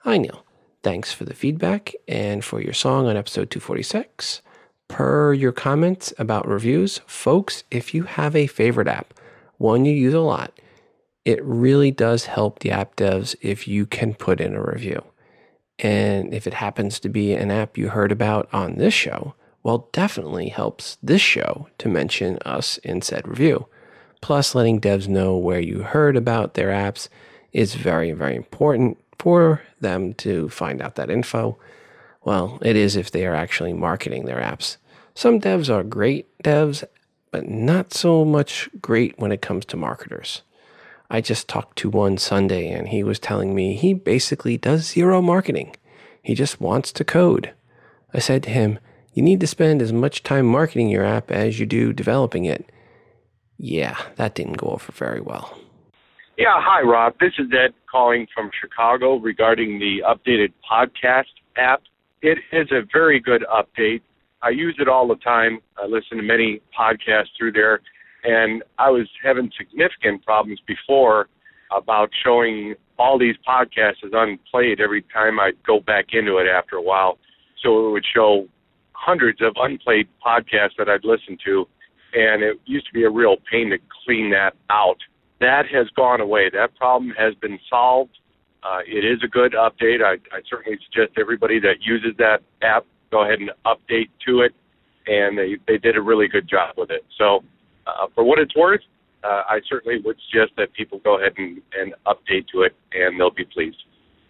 [0.00, 0.45] Hi, Neil.
[0.86, 4.40] Thanks for the feedback and for your song on episode 246.
[4.86, 9.12] Per your comments about reviews, folks, if you have a favorite app,
[9.58, 10.52] one you use a lot,
[11.24, 15.02] it really does help the app devs if you can put in a review.
[15.80, 19.88] And if it happens to be an app you heard about on this show, well,
[19.90, 23.66] definitely helps this show to mention us in said review.
[24.20, 27.08] Plus, letting devs know where you heard about their apps
[27.52, 31.58] is very, very important for them to find out that info.
[32.24, 34.76] Well, it is if they are actually marketing their apps.
[35.14, 36.84] Some devs are great devs,
[37.30, 40.42] but not so much great when it comes to marketers.
[41.10, 45.22] I just talked to one Sunday and he was telling me he basically does zero
[45.22, 45.76] marketing.
[46.22, 47.52] He just wants to code.
[48.12, 48.78] I said to him,
[49.14, 52.68] You need to spend as much time marketing your app as you do developing it.
[53.56, 55.56] Yeah, that didn't go over very well.
[56.38, 57.14] Yeah, hi, Rob.
[57.18, 61.80] This is Ed calling from Chicago regarding the updated podcast app.
[62.20, 64.02] It is a very good update.
[64.42, 65.60] I use it all the time.
[65.82, 67.80] I listen to many podcasts through there,
[68.24, 71.28] and I was having significant problems before
[71.74, 76.76] about showing all these podcasts as unplayed every time I'd go back into it after
[76.76, 77.16] a while.
[77.62, 78.46] So it would show
[78.92, 81.64] hundreds of unplayed podcasts that I'd listened to,
[82.12, 84.98] and it used to be a real pain to clean that out.
[85.40, 86.50] That has gone away.
[86.52, 88.18] That problem has been solved.
[88.62, 90.02] Uh, it is a good update.
[90.02, 94.52] I, I certainly suggest everybody that uses that app go ahead and update to it,
[95.06, 97.04] and they they did a really good job with it.
[97.16, 97.44] So,
[97.86, 98.80] uh, for what it's worth,
[99.22, 103.20] uh, I certainly would suggest that people go ahead and, and update to it, and
[103.20, 103.82] they'll be pleased.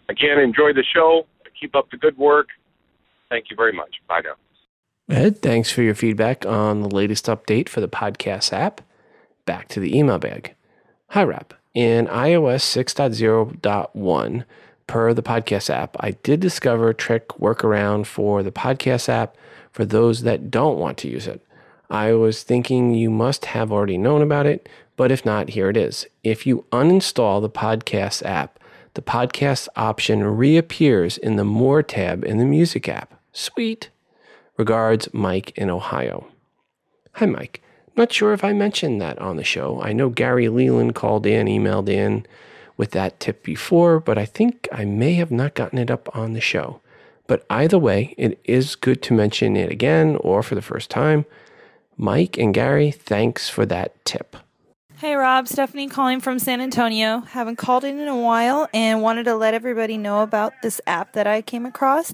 [0.09, 1.25] Again, enjoy the show.
[1.59, 2.49] Keep up the good work.
[3.29, 3.95] Thank you very much.
[4.07, 4.35] Bye now.
[5.09, 8.81] Ed, thanks for your feedback on the latest update for the podcast app.
[9.45, 10.56] Back to the email bag.
[11.11, 11.53] Hi, Rob.
[11.73, 14.43] In iOS 6.0.1,
[14.87, 19.37] per the podcast app, I did discover a trick workaround for the podcast app
[19.71, 21.41] for those that don't want to use it.
[21.89, 24.67] I was thinking you must have already known about it,
[24.97, 26.05] but if not, here it is.
[26.25, 28.59] If you uninstall the podcast app,
[28.95, 33.13] the podcast option reappears in the More tab in the Music app.
[33.31, 33.91] Sweet.
[34.57, 36.27] Regards, Mike in Ohio.
[37.13, 37.61] Hi, Mike.
[37.97, 39.81] Not sure if I mentioned that on the show.
[39.81, 42.27] I know Gary Leland called in, emailed in
[42.77, 46.33] with that tip before, but I think I may have not gotten it up on
[46.33, 46.79] the show.
[47.25, 51.25] But either way, it is good to mention it again or for the first time.
[51.97, 54.35] Mike and Gary, thanks for that tip.
[54.97, 57.19] Hey Rob, Stephanie calling from San Antonio.
[57.19, 61.13] Haven't called in in a while and wanted to let everybody know about this app
[61.13, 62.13] that I came across.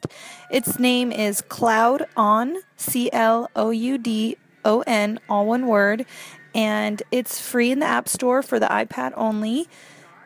[0.51, 6.05] Its name is Cloud On, C L O U D O N, all one word,
[6.55, 9.67] and it's free in the App Store for the iPad only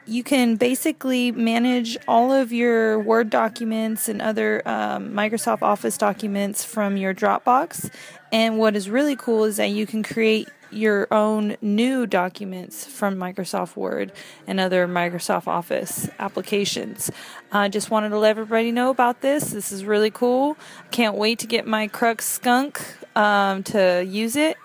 [0.07, 6.63] you can basically manage all of your Word documents and other um, Microsoft Office documents
[6.63, 7.91] from your Dropbox.
[8.31, 13.15] And what is really cool is that you can create your own new documents from
[13.15, 14.11] Microsoft Word
[14.45, 17.11] and other Microsoft Office applications.
[17.51, 19.51] I uh, just wanted to let everybody know about this.
[19.51, 20.57] This is really cool.
[20.91, 24.57] Can't wait to get my Crux skunk um, to use it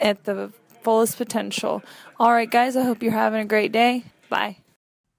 [0.00, 0.50] at the
[0.82, 1.82] fullest potential.
[2.18, 4.04] All right, guys, I hope you're having a great day.
[4.28, 4.56] Bye.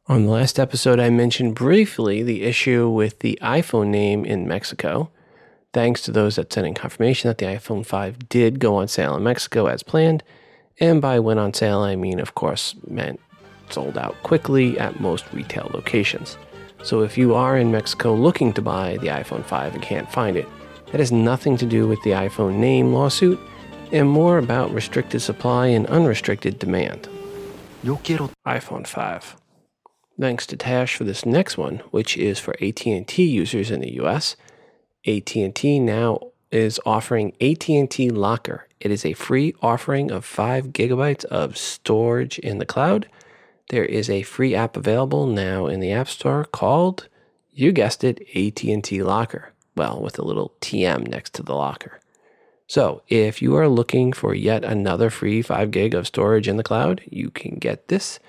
[0.08, 5.12] On the last episode, I mentioned briefly the issue with the iPhone name in Mexico.
[5.74, 9.16] Thanks to those that sent in confirmation that the iPhone 5 did go on sale
[9.16, 10.24] in Mexico as planned.
[10.80, 13.22] And by went on sale, I mean, of course, meant
[13.70, 16.36] sold out quickly at most retail locations.
[16.84, 20.36] So if you are in Mexico looking to buy the iPhone 5 and can't find
[20.36, 20.48] it,
[20.92, 23.40] that has nothing to do with the iPhone name lawsuit
[23.92, 27.08] and more about restricted supply and unrestricted demand.
[28.46, 29.36] IPhone 5.
[30.20, 34.36] Thanks to Tash for this next one, which is for AT&T users in the US.
[35.08, 36.20] AT&T now
[36.52, 38.68] is offering AT&T Locker.
[38.80, 43.08] It is a free offering of 5 gigabytes of storage in the cloud.
[43.70, 47.08] There is a free app available now in the App Store called,
[47.52, 49.54] you guessed it, AT&T Locker.
[49.76, 52.00] Well, with a little TM next to the locker.
[52.68, 56.64] So, if you are looking for yet another free 5 gig of storage in the
[56.64, 58.20] cloud, you can get this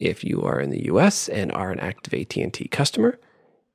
[0.00, 3.18] if you are in the US and are an active AT&T customer.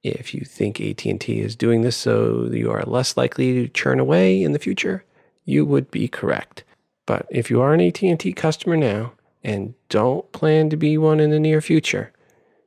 [0.04, 4.44] If you think AT&T is doing this so you are less likely to churn away
[4.44, 5.06] in the future,
[5.46, 6.64] you would be correct.
[7.06, 9.14] But if you are an AT&T customer now
[9.44, 12.12] and don't plan to be one in the near future,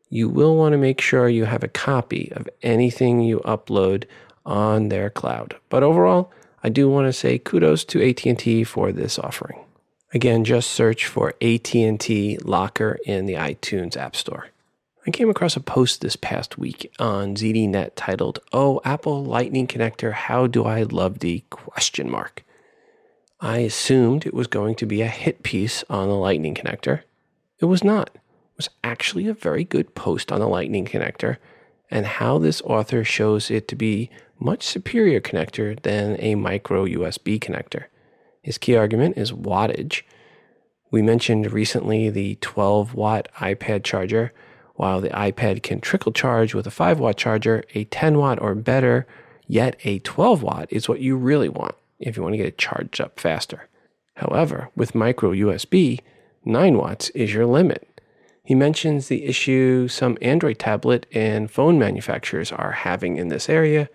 [0.09, 4.05] you will want to make sure you have a copy of anything you upload
[4.51, 5.57] on their cloud.
[5.69, 6.33] But overall,
[6.63, 9.61] I do want to say kudos to AT&T for this offering.
[10.13, 14.48] Again, just search for AT&T Locker in the iTunes App Store.
[15.07, 20.13] I came across a post this past week on ZDNet titled, "Oh, Apple Lightning Connector,
[20.13, 22.44] how do I love the question mark."
[23.40, 27.03] I assumed it was going to be a hit piece on the Lightning connector.
[27.61, 28.11] It was not.
[28.15, 31.38] It was actually a very good post on the Lightning connector
[31.90, 37.38] and how this author shows it to be much superior connector than a micro USB
[37.38, 37.84] connector.
[38.42, 40.02] His key argument is wattage.
[40.90, 44.32] We mentioned recently the 12 watt iPad charger.
[44.74, 48.54] While the iPad can trickle charge with a 5 watt charger, a 10 watt or
[48.54, 49.06] better,
[49.46, 51.74] yet a 12 watt is what you really want.
[51.98, 53.68] if you want to get it charged up faster.
[54.14, 56.00] However, with micro USB,
[56.46, 57.86] 9 watts is your limit.
[58.42, 63.90] He mentions the issue some Android tablet and phone manufacturers are having in this area,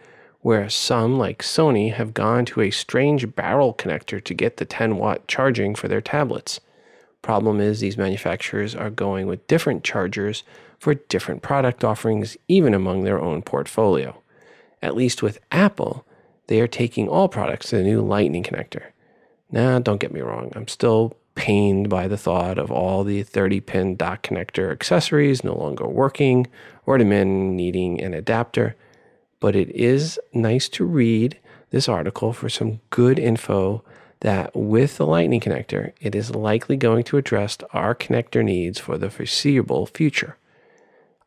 [0.45, 4.97] where some, like Sony, have gone to a strange barrel connector to get the 10
[4.97, 6.59] watt charging for their tablets.
[7.23, 10.43] Problem is, these manufacturers are going with different chargers
[10.77, 14.21] for different product offerings, even among their own portfolio.
[14.83, 16.05] At least with Apple,
[16.45, 18.91] they are taking all products to the new Lightning connector.
[19.49, 23.61] Now, don't get me wrong, I'm still pained by the thought of all the 30
[23.61, 26.45] pin dock connector accessories no longer working
[26.85, 28.75] or the men needing an adapter,
[29.45, 31.37] but it is nice to read
[31.69, 33.83] this article for some good info
[34.21, 38.97] that with the Lightning connector, it is likely going to address our connector needs for
[38.97, 40.35] the foreseeable future.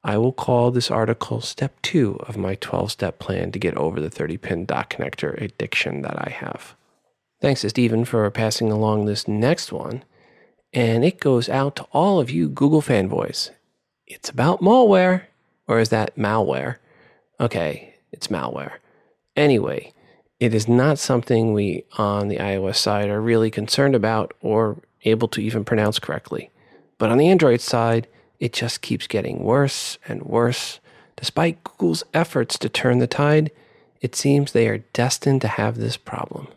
[0.02, 4.00] I will call this article step two of my 12 step plan to get over
[4.00, 6.74] the 30 pin dock connector addiction that I have.
[7.40, 10.02] Thanks to Stephen for passing along this next one.
[10.72, 13.50] And it goes out to all of you Google fanboys.
[14.08, 15.26] It's about malware.
[15.68, 16.78] Or is that malware?
[17.38, 18.74] Okay, it's malware.
[19.36, 19.92] Anyway,
[20.40, 25.28] it is not something we on the iOS side are really concerned about or able
[25.28, 26.50] to even pronounce correctly.
[26.98, 28.08] But on the Android side,
[28.40, 30.80] it just keeps getting worse and worse.
[31.16, 33.50] Despite Google's efforts to turn the tide,
[34.00, 36.48] it seems they are destined to have this problem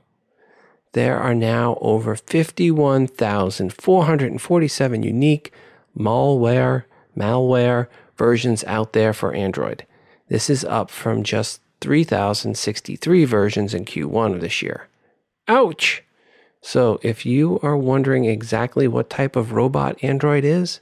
[0.93, 5.52] there are now over 51,447 unique
[5.97, 6.84] malware,
[7.18, 7.88] malware
[8.18, 9.88] versions out there for Android.
[10.32, 14.88] This is up from just 3,063 versions in Q1 of this year.
[15.50, 16.04] Ouch!
[16.62, 20.80] So, if you are wondering exactly what type of robot Android is,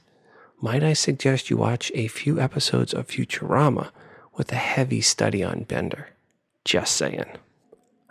[0.60, 3.90] might I suggest you watch a few episodes of Futurama
[4.36, 6.10] with a heavy study on Bender?
[6.64, 7.26] Just saying.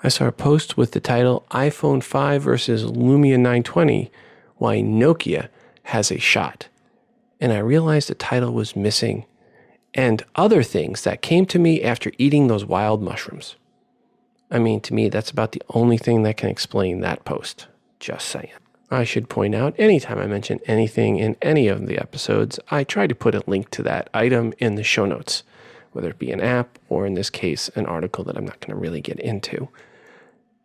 [0.04, 4.12] I saw a post with the title iPhone 5 versus Lumia 920
[4.58, 5.48] Why Nokia
[5.84, 6.68] Has a Shot.
[7.40, 9.24] And I realized the title was missing
[9.94, 13.56] and other things that came to me after eating those wild mushrooms.
[14.52, 17.68] I mean, to me, that's about the only thing that can explain that post.
[18.00, 18.52] Just saying.
[18.92, 23.06] I should point out anytime I mention anything in any of the episodes, I try
[23.06, 25.44] to put a link to that item in the show notes,
[25.92, 28.76] whether it be an app or in this case, an article that I'm not going
[28.76, 29.70] to really get into.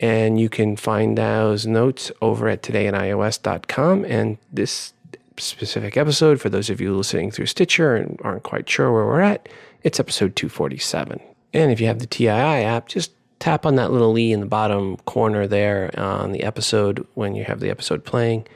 [0.01, 4.05] And you can find those notes over at todayinios.com.
[4.07, 4.93] And this
[5.37, 9.20] specific episode, for those of you listening through Stitcher and aren't quite sure where we're
[9.20, 9.49] at,
[9.82, 11.20] it's episode 247.
[11.53, 14.47] And if you have the TII app, just tap on that little E in the
[14.47, 18.47] bottom corner there on the episode when you have the episode playing,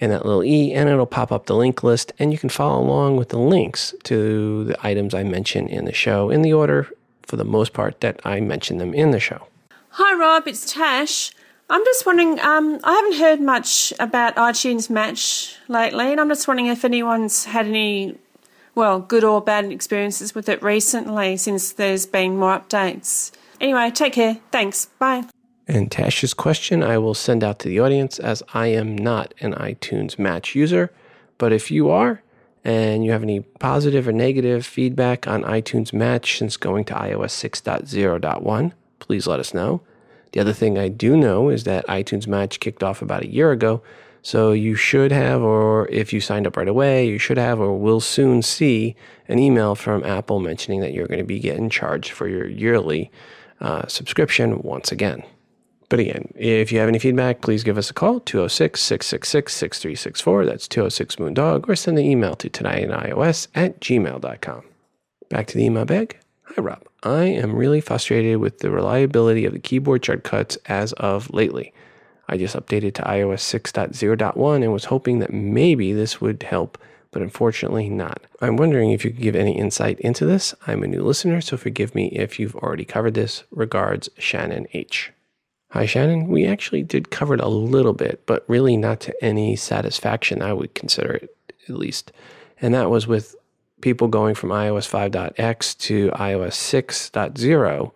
[0.00, 2.12] and that little E, and it'll pop up the link list.
[2.18, 5.92] And you can follow along with the links to the items I mention in the
[5.92, 6.88] show in the order,
[7.22, 9.48] for the most part, that I mention them in the show.
[9.90, 10.46] Hi, Rob.
[10.46, 11.32] It's Tash.
[11.70, 12.40] I'm just wondering.
[12.40, 17.44] Um, I haven't heard much about iTunes Match lately, and I'm just wondering if anyone's
[17.44, 18.16] had any,
[18.74, 23.32] well, good or bad experiences with it recently since there's been more updates.
[23.60, 24.38] Anyway, take care.
[24.50, 24.86] Thanks.
[24.98, 25.24] Bye.
[25.66, 29.52] And Tash's question I will send out to the audience as I am not an
[29.52, 30.90] iTunes Match user.
[31.36, 32.22] But if you are,
[32.64, 37.50] and you have any positive or negative feedback on iTunes Match since going to iOS
[37.50, 39.82] 6.0.1, please let us know.
[40.32, 43.50] The other thing I do know is that iTunes Match kicked off about a year
[43.52, 43.82] ago.
[44.22, 47.78] So you should have, or if you signed up right away, you should have, or
[47.78, 48.96] will soon see
[49.28, 53.10] an email from Apple mentioning that you're going to be getting charged for your yearly
[53.60, 55.22] uh, subscription once again.
[55.88, 60.46] But again, if you have any feedback, please give us a call, 206 666 6364.
[60.46, 64.62] That's 206 Moondog, or send an email to todayinios at gmail.com.
[65.30, 66.18] Back to the email bag.
[66.42, 66.87] Hi, Rob.
[67.02, 71.72] I am really frustrated with the reliability of the keyboard shortcuts as of lately.
[72.28, 76.76] I just updated to iOS 6.0.1 and was hoping that maybe this would help,
[77.10, 78.22] but unfortunately not.
[78.40, 80.54] I'm wondering if you could give any insight into this.
[80.66, 83.44] I'm a new listener, so forgive me if you've already covered this.
[83.50, 85.12] Regards, Shannon H.
[85.70, 86.28] Hi, Shannon.
[86.28, 90.52] We actually did cover it a little bit, but really not to any satisfaction, I
[90.52, 91.36] would consider it
[91.68, 92.10] at least.
[92.60, 93.36] And that was with
[93.80, 97.92] people going from iOS 5.x to iOS 6.0,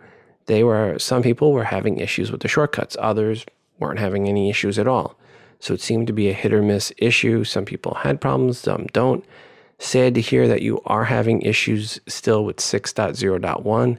[0.47, 3.47] they were some people were having issues with the shortcuts, others
[3.79, 5.19] weren't having any issues at all.
[5.59, 7.45] So it seemed to be a hit or miss issue.
[7.45, 9.25] Some people had problems, some don't.
[9.79, 13.99] Sad to hear that you are having issues still with 6.0.1.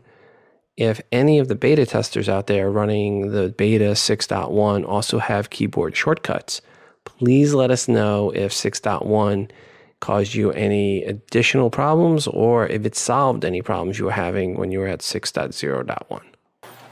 [0.75, 5.95] If any of the beta testers out there running the beta 6.1 also have keyboard
[5.95, 6.61] shortcuts,
[7.05, 9.49] please let us know if 6.1
[10.03, 14.69] caused you any additional problems or if it solved any problems you were having when
[14.69, 16.21] you were at 6.0.1.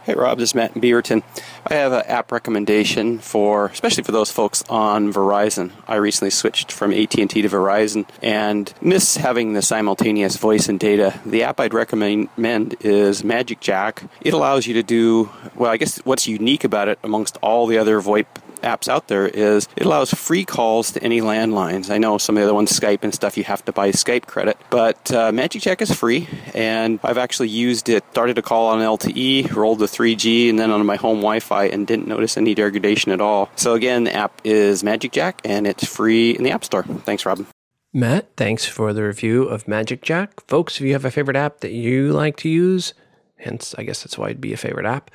[0.03, 1.22] Hey Rob, this is Matt Beaverton.
[1.68, 5.72] I have an app recommendation for, especially for those folks on Verizon.
[5.89, 11.20] I recently switched from AT&T to Verizon and miss having the simultaneous voice and data.
[11.26, 14.03] The app I'd recommend is Magic Jack.
[14.22, 17.78] It allows you to do, well, I guess what's unique about it amongst all the
[17.78, 18.26] other VoIP
[18.62, 21.89] apps out there is it allows free calls to any landlines.
[21.89, 24.26] I know some of the other ones, Skype and stuff, you have to buy Skype
[24.26, 28.03] credit, but uh, Magic Jack is free, and I've actually used it.
[28.12, 31.86] Started a call on LTE, rolled to 3G, and then on my home Wi-Fi, and
[31.88, 33.49] didn't notice any degradation at all.
[33.55, 36.84] So again, the app is Magic Jack, and it's free in the App Store.
[36.84, 37.45] Thanks, Robin.
[37.93, 40.47] Matt, thanks for the review of Magic Jack.
[40.47, 42.93] Folks, if you have a favorite app that you like to use,
[43.38, 45.12] hence, I guess that's why it'd be a favorite app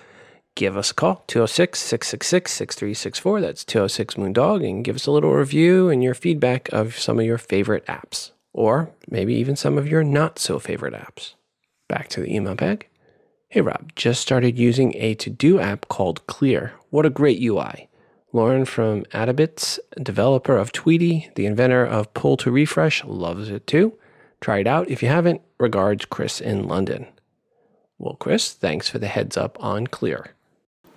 [0.56, 3.40] give us a call 206 666 6364.
[3.40, 7.24] That's 206 Moondog and give us a little review and your feedback of some of
[7.26, 11.34] your favorite apps, or maybe even some of your not so favorite apps.
[11.88, 12.88] Back to the email bag.
[13.48, 16.72] Hey Rob, just started using a to do app called Clear.
[16.90, 17.88] What a great UI.
[18.32, 23.96] Loren from Atebits, developer of Tweetie, the inventor of Pull to Refresh, loves it too.
[24.40, 25.42] Try it out if you haven't.
[25.58, 27.06] Regards, Chris in London.
[27.98, 30.35] Well, Chris, thanks for the heads up on Clear.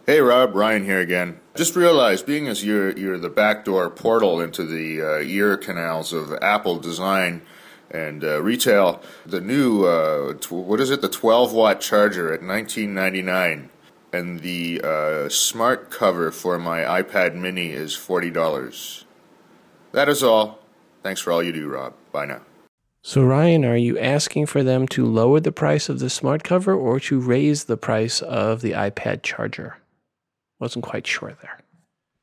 [0.10, 1.40] Hey Rob, Ryan here again.
[1.54, 6.34] Just realized, being as you're you're the backdoor portal into the uh, ear canals of
[6.42, 7.44] Apple design
[7.92, 12.42] and uh, retail, the new uh, tw- what is it, the 12 watt charger at
[12.42, 13.70] 19.99,
[14.12, 19.06] and the uh, smart cover for my iPad Mini is forty dollars.
[19.92, 20.58] That is all.
[21.04, 21.94] Thanks for all you do, Rob.
[22.12, 22.42] Bye now.
[23.04, 26.74] So, Ryan, are you asking for them to lower the price of the smart cover
[26.74, 29.78] or to raise the price of the iPad charger?
[30.60, 31.60] Wasn't quite sure there.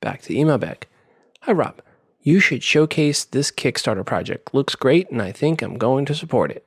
[0.01, 0.87] Back to email bag.
[1.43, 1.81] Hi, Rob.
[2.21, 4.53] You should showcase this Kickstarter project.
[4.53, 6.67] Looks great, and I think I'm going to support it.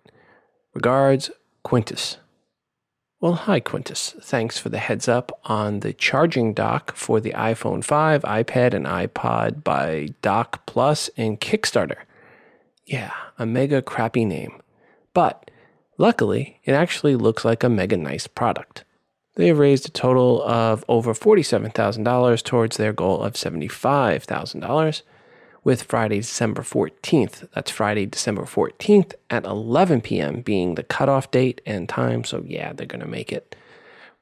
[0.74, 1.32] Regards,
[1.64, 2.18] Quintus.
[3.22, 4.16] Well, hi, Quintus.
[4.22, 8.86] Thanks for the heads up on the charging dock for the iPhone 5, iPad, and
[8.86, 11.98] iPod by Dock Plus and Kickstarter.
[12.86, 14.62] Yeah, a mega crappy name.
[15.14, 15.52] But
[15.98, 18.86] luckily, it actually looks like a mega nice product.
[19.40, 25.02] They have raised a total of over $47,000 towards their goal of $75,000
[25.64, 27.48] with Friday, December 14th.
[27.56, 30.42] That's Friday, December 14th at 11 p.m.
[30.42, 32.26] being the cutoff date and time.
[32.26, 33.56] So, yeah, they're going to make it.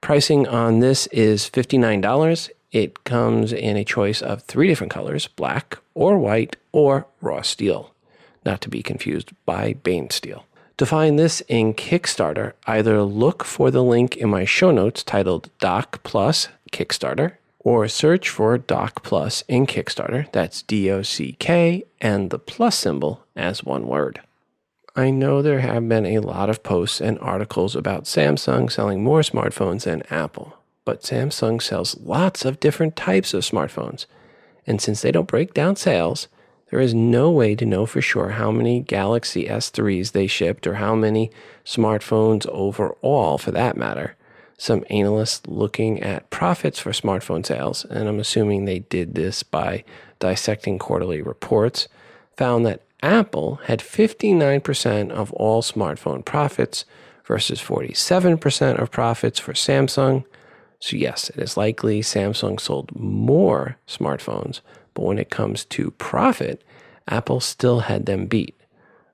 [0.02, 2.52] Pricing on this is $59.
[2.72, 7.92] It comes in a choice of three different colors black or white or raw steel,
[8.46, 10.46] not to be confused by Bane steel.
[10.78, 15.50] To find this in Kickstarter, either look for the link in my show notes titled
[15.60, 20.32] Dock Plus Kickstarter or search for Dock Plus in Kickstarter.
[20.32, 24.22] That's D O C K and the plus symbol as one word.
[24.96, 29.22] I know there have been a lot of posts and articles about Samsung selling more
[29.22, 34.06] smartphones than Apple, but Samsung sells lots of different types of smartphones.
[34.68, 36.28] And since they don't break down sales,
[36.70, 40.76] there is no way to know for sure how many Galaxy S3s they shipped or
[40.76, 41.32] how many
[41.66, 44.16] smartphones overall, for that matter.
[44.58, 49.84] Some analysts looking at profits for smartphone sales, and I'm assuming they did this by
[50.20, 51.88] dissecting quarterly reports,
[52.36, 56.86] found that Apple had 59% of all smartphone profits
[57.24, 60.26] versus 47% of profits for Samsung.
[60.80, 64.62] So, yes, it is likely Samsung sold more smartphones
[64.98, 66.64] but when it comes to profit,
[67.08, 68.56] Apple still had them beat,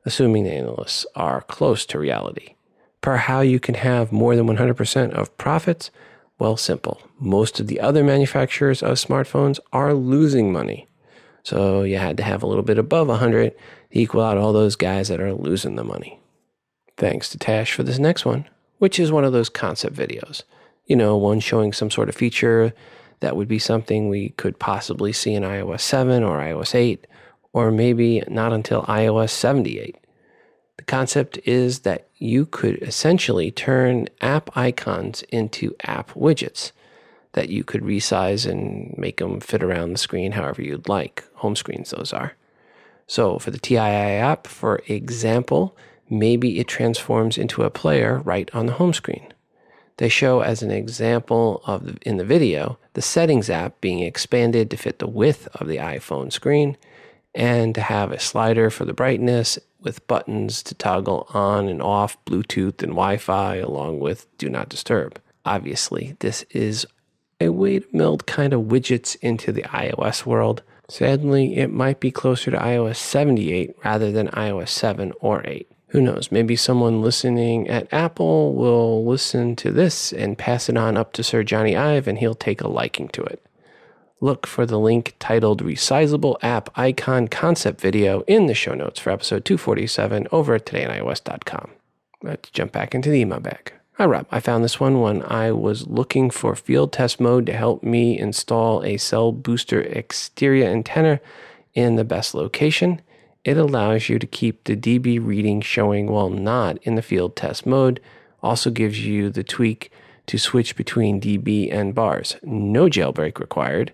[0.05, 2.55] assuming the analysts are close to reality.
[3.01, 5.91] Per how you can have more than 100% of profits?
[6.39, 7.01] Well, simple.
[7.19, 10.88] Most of the other manufacturers of smartphones are losing money.
[11.43, 13.55] So you had to have a little bit above 100 to
[13.91, 16.17] equal out all those guys that are losing the money.
[16.95, 20.43] Thanks to Tash for this next one, which is one of those concept videos.
[20.86, 22.73] You know, one showing some sort of feature
[23.24, 27.07] that would be something we could possibly see in iOS 7 or iOS 8,
[27.53, 29.97] or maybe not until iOS 78.
[30.76, 36.74] The concept is that you could essentially turn app icons into app widgets
[37.32, 41.24] that you could resize and make them fit around the screen however you'd like.
[41.36, 42.34] Home screens, those are.
[43.07, 45.78] So for the TII app, for example,
[46.09, 49.32] maybe it transforms into a player right on the home screen.
[49.98, 54.70] They show as an example of the, in the video the settings app being expanded
[54.72, 56.78] to fit the width of the iPhone screen
[57.36, 62.24] and to have a slider for the brightness with buttons to toggle on and off
[62.26, 65.20] Bluetooth and Wi-Fi along with do not disturb.
[65.46, 66.86] Obviously, this is
[67.41, 70.62] a way to meld kind of widgets into the iOS world.
[70.89, 75.70] Sadly, it might be closer to iOS 78 rather than iOS 7 or 8.
[75.94, 76.32] Who knows?
[76.32, 81.24] Maybe someone listening at Apple will listen to this and pass it on up to
[81.24, 83.46] Sir Jony Ive and he'll take a liking to it.
[84.20, 89.12] Look for the link titled Resizable App Icon Concept Video in the show notes for
[89.12, 91.70] episode 247 over at todayios.com.
[92.24, 93.72] Let's jump back into the email bag.
[93.98, 94.26] Hi, Rob.
[94.32, 98.18] I found this one when I was looking for field test mode to help me
[98.18, 101.20] install a cell booster exterior antenna
[101.76, 103.00] in the best location.
[103.44, 107.66] It allows you to keep the dB reading showing while not in the field test
[107.66, 108.00] mode.
[108.41, 109.91] Also gives you the tweak
[110.28, 112.38] to switch between dB and bars.
[112.41, 113.94] No jailbreak required.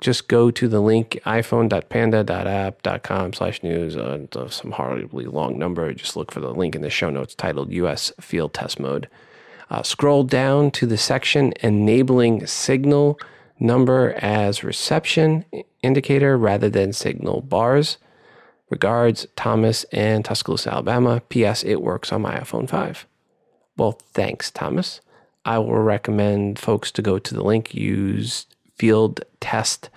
[0.00, 3.96] Just go to the link iphone.panda.app.com slash news.
[3.96, 5.92] Uh, some horribly long number.
[5.92, 9.08] Just look for the link in the show notes titled Use Field Test Mode.
[9.70, 13.18] Uh, scroll down to the section enabling signal
[13.60, 15.44] number as reception
[15.82, 17.98] indicator rather than signal bars.
[18.70, 21.22] Regards, Thomas in Tuscaloosa, Alabama.
[21.28, 21.62] P.S.
[21.62, 23.06] It works on my iPhone 5.
[23.76, 25.00] Well, thanks, Thomas.
[25.44, 28.46] I will recommend folks to go to the link use
[28.76, 29.90] field test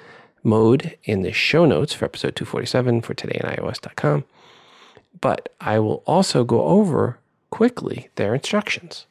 [0.44, 4.26] mode in the show notes for episode 247 for today on iOS.com.
[5.20, 9.06] But I will also go over quickly their instructions.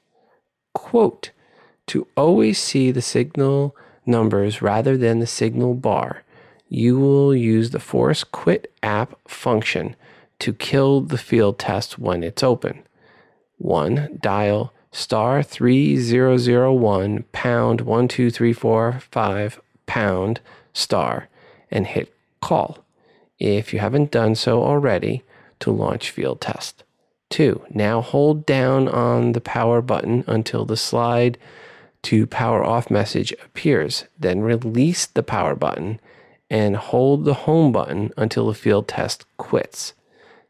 [0.74, 1.30] Quote,
[1.88, 6.22] to always see the signal numbers rather than the signal bar,
[6.68, 9.96] you will use the force quit app function
[10.38, 12.82] to kill the field test when it's open.
[13.58, 14.18] 1.
[14.20, 20.40] Dial star 3001 pound 12345 pound
[20.72, 21.28] star
[21.70, 22.78] and hit call
[23.38, 25.22] if you haven't done so already
[25.60, 26.82] to launch field test.
[27.30, 27.62] 2.
[27.70, 31.38] Now hold down on the power button until the slide
[32.02, 34.04] to power off message appears.
[34.18, 35.98] Then release the power button
[36.50, 39.94] and hold the home button until the field test quits.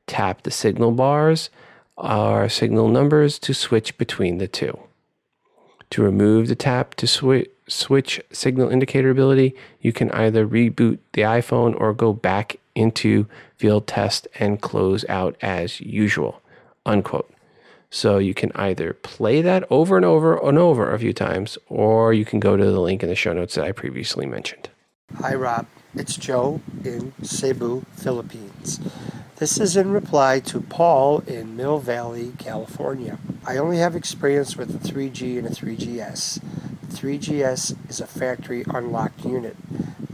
[0.07, 1.51] Tap the signal bars
[1.97, 4.79] or signal numbers to switch between the two.
[5.91, 11.23] To remove the tap to swi- switch signal indicator ability, you can either reboot the
[11.23, 13.27] iPhone or go back into
[13.57, 16.43] field test and close out as usual.
[16.85, 17.33] Unquote.
[17.89, 22.13] So you can either play that over and over and over a few times, or
[22.13, 24.69] you can go to the link in the show notes that I previously mentioned.
[25.21, 25.67] Hi, Rob.
[25.97, 28.81] It's Joe in Cebu, Philippines.
[29.37, 33.19] This is in reply to Paul in Mill Valley, California.
[33.47, 36.43] I only have experience with a 3G and a 3GS.
[36.83, 39.57] The 3GS is a factory unlocked unit.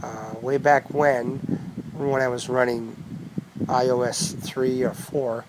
[0.01, 1.39] Uh, way back when,
[1.97, 2.95] when I was running
[3.65, 5.43] iOS 3 or 4,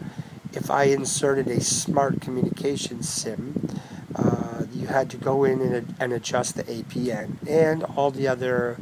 [0.52, 3.68] if I inserted a smart communication SIM,
[4.16, 8.76] uh, you had to go in and, and adjust the APN and all the other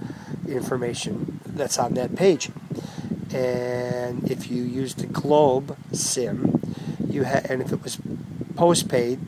[0.47, 2.51] information that's on that page.
[3.33, 6.61] And if you used the Globe SIM,
[7.09, 7.99] you had, and if it was
[8.57, 9.19] postpaid,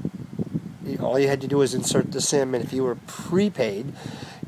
[1.00, 3.92] all you had to do was insert the SIM, and if you were prepaid,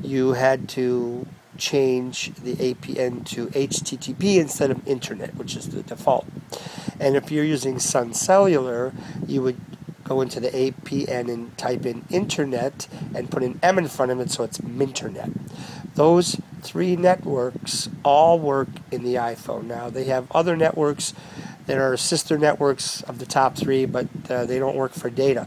[0.01, 1.25] you had to
[1.57, 6.27] change the APN to HTTP instead of Internet, which is the default.
[6.99, 8.93] And if you're using Sun Cellular,
[9.25, 9.59] you would
[10.07, 14.19] go into the APN and type in Internet and put an M in front of
[14.19, 15.37] it so it's Minternet.
[15.95, 19.65] Those three networks all work in the iPhone.
[19.65, 21.13] Now, they have other networks
[21.65, 25.45] that are sister networks of the top three, but uh, they don't work for data.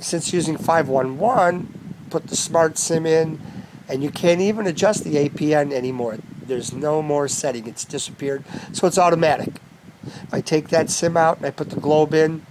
[0.00, 3.40] Since using 511, put the smart SIM in,
[3.88, 6.18] and you can't even adjust the APN anymore.
[6.42, 9.60] There's no more setting, it's disappeared, so it's automatic.
[10.04, 12.46] If I take that SIM out and I put the globe in,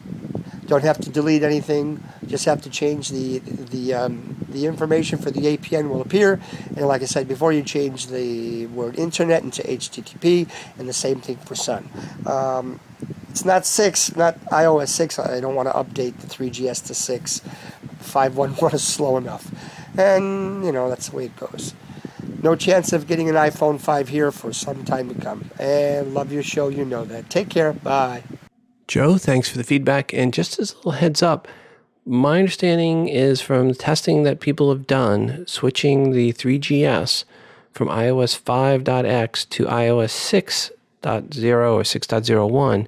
[0.68, 5.32] don't have to delete anything, just have to change the the um, the information for
[5.32, 6.40] the APN will appear.
[6.76, 11.22] And like I said before, you change the word internet into HTTP, and the same
[11.22, 11.90] thing for Sun.
[12.26, 12.80] Um,
[13.30, 15.20] it's not six, not iOS six.
[15.20, 17.42] I don't want to update the 3GS to six.
[18.00, 19.52] 511 is slow enough,
[19.98, 21.74] and you know that's the way it goes.
[22.42, 25.50] No chance of getting an iPhone 5 here for some time to come.
[25.58, 27.28] And love your show, you know that.
[27.30, 27.74] Take care.
[27.74, 28.22] Bye.
[28.88, 30.14] Joe, thanks for the feedback.
[30.14, 31.48] And just as a little heads up,
[32.06, 37.24] my understanding is from the testing that people have done, switching the 3GS
[37.72, 40.72] from iOS 5.x to iOS
[41.04, 42.88] 6.0 or 6.01,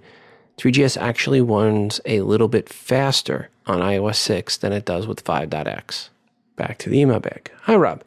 [0.58, 6.10] 3GS actually runs a little bit faster on iOS 6 than it does with 5.x.
[6.56, 7.52] Back to the email bag.
[7.64, 8.04] Hi, Rob.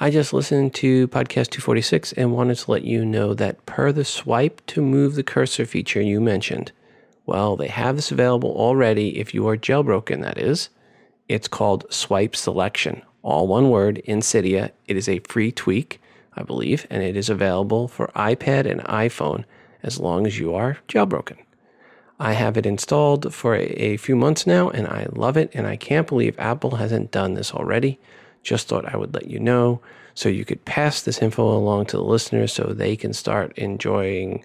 [0.00, 4.04] I just listened to podcast 246 and wanted to let you know that per the
[4.04, 6.72] swipe to move the cursor feature you mentioned,
[7.26, 10.68] well, they have this available already if you are jailbroken, that is.
[11.28, 14.70] It's called Swipe Selection, all one word in Cydia.
[14.86, 16.00] It is a free tweak,
[16.34, 19.44] I believe, and it is available for iPad and iPhone
[19.82, 21.38] as long as you are jailbroken.
[22.18, 25.50] I have it installed for a, a few months now and I love it.
[25.54, 27.98] And I can't believe Apple hasn't done this already.
[28.42, 29.80] Just thought I would let you know
[30.14, 34.44] so you could pass this info along to the listeners so they can start enjoying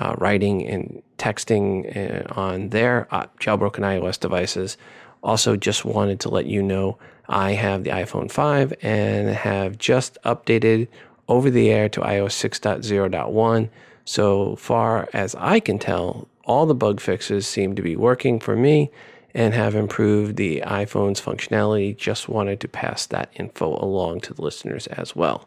[0.00, 4.76] uh, writing and texting uh, on their uh, jailbroken iOS devices.
[5.22, 6.98] Also, just wanted to let you know
[7.28, 10.88] I have the iPhone 5 and have just updated
[11.28, 13.68] over the air to iOS 6.0.1.
[14.06, 18.56] So far as I can tell, all the bug fixes seem to be working for
[18.56, 18.90] me
[19.34, 21.96] and have improved the iPhone's functionality.
[21.96, 25.46] Just wanted to pass that info along to the listeners as well.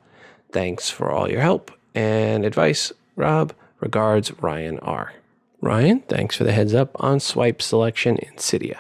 [0.52, 3.54] Thanks for all your help and advice, Rob.
[3.84, 5.14] Regards, Ryan R.
[5.60, 8.78] Ryan, thanks for the heads up on swipe selection in Cydia.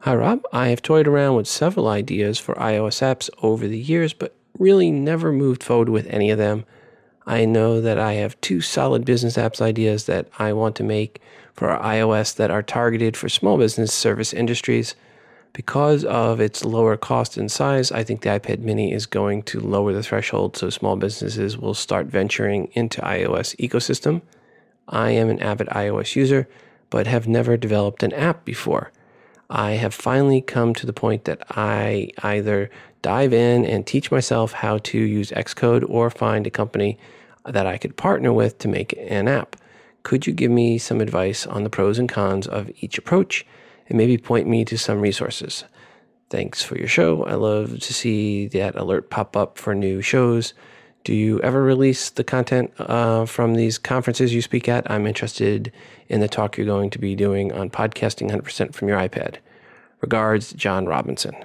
[0.00, 0.42] Hi, Rob.
[0.52, 4.90] I have toyed around with several ideas for iOS apps over the years, but really
[4.90, 6.66] never moved forward with any of them.
[7.26, 11.22] I know that I have two solid business apps ideas that I want to make
[11.54, 14.94] for iOS that are targeted for small business service industries.
[15.56, 19.58] Because of its lower cost and size, I think the iPad mini is going to
[19.58, 24.20] lower the threshold so small businesses will start venturing into iOS ecosystem.
[24.86, 26.46] I am an avid iOS user,
[26.90, 28.92] but have never developed an app before.
[29.48, 32.68] I have finally come to the point that I either
[33.00, 36.98] dive in and teach myself how to use Xcode or find a company
[37.46, 39.56] that I could partner with to make an app.
[40.02, 43.46] Could you give me some advice on the pros and cons of each approach
[43.88, 45.64] and maybe point me to some resources?
[46.28, 47.24] Thanks for your show.
[47.24, 50.54] I love to see that alert pop up for new shows.
[51.04, 54.90] Do you ever release the content uh, from these conferences you speak at?
[54.90, 55.72] I'm interested
[56.08, 59.36] in the talk you're going to be doing on podcasting 100% from your iPad.
[60.00, 61.36] Regards, John Robinson.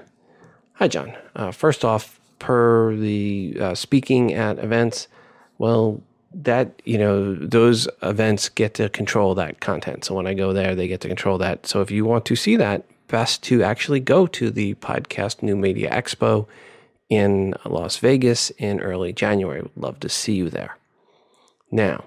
[0.73, 1.15] Hi, John.
[1.35, 5.07] Uh, first off, per the uh, speaking at events,
[5.59, 6.01] well,
[6.33, 10.05] that you know those events get to control that content.
[10.05, 11.67] So when i go there they get to control that.
[11.67, 15.57] So if you want to see that best to actually go to the podcast new
[15.57, 16.47] media expo
[17.09, 19.61] in las vegas in early january.
[19.61, 20.77] Would love to see you there.
[21.69, 22.05] Now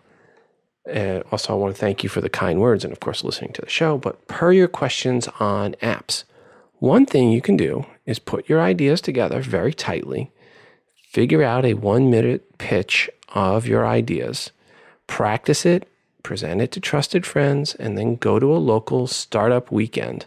[0.92, 3.52] uh, also i want to thank you for the kind words and of course listening
[3.52, 6.24] to the show but per your questions on apps
[6.78, 10.30] one thing you can do is put your ideas together very tightly
[11.10, 14.50] figure out a one minute pitch of your ideas,
[15.06, 15.86] practice it,
[16.22, 20.24] present it to trusted friends, and then go to a local startup weekend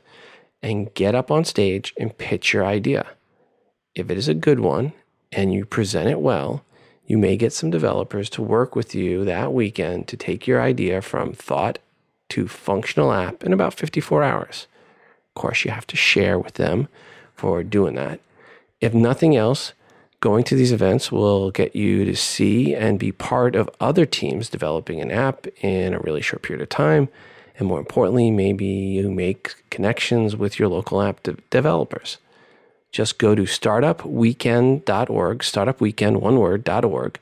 [0.61, 3.07] and get up on stage and pitch your idea.
[3.95, 4.93] If it is a good one
[5.31, 6.63] and you present it well,
[7.05, 11.01] you may get some developers to work with you that weekend to take your idea
[11.01, 11.79] from thought
[12.29, 14.67] to functional app in about 54 hours.
[15.29, 16.89] Of course, you have to share with them
[17.33, 18.19] for doing that.
[18.81, 19.71] If nothing else,
[20.19, 24.49] Going to these events will get you to see and be part of other teams
[24.49, 27.09] developing an app in a really short period of time.
[27.59, 32.17] And more importantly, maybe you make connections with your local app de- developers.
[32.91, 37.19] Just go to startupweekend.org, startupweekend, one word, .org.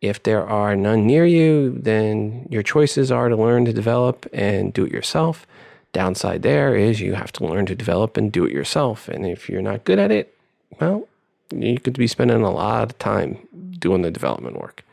[0.00, 4.72] If there are none near you, then your choices are to learn to develop and
[4.72, 5.48] do it yourself.
[5.92, 9.08] Downside there is you have to learn to develop and do it yourself.
[9.08, 10.36] And if you're not good at it,
[10.80, 11.08] well,
[11.50, 13.38] you could be spending a lot of time
[13.78, 14.84] doing the development work.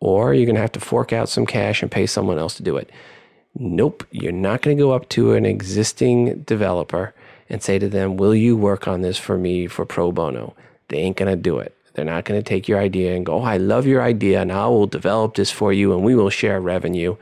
[0.00, 2.62] Or you're going to have to fork out some cash and pay someone else to
[2.62, 2.90] do it.
[3.58, 7.14] Nope, you're not going to go up to an existing developer
[7.48, 10.54] and say to them, Will you work on this for me for pro bono?
[10.88, 11.74] They ain't going to do it.
[11.96, 14.52] They're not going to take your idea and go, oh, I love your idea and
[14.52, 17.16] I will develop this for you and we will share revenue.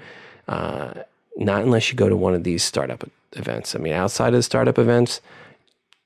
[0.49, 0.95] Uh,
[1.37, 3.77] not unless you go to one of these startup events.
[3.77, 5.21] I mean, outside of the startup events,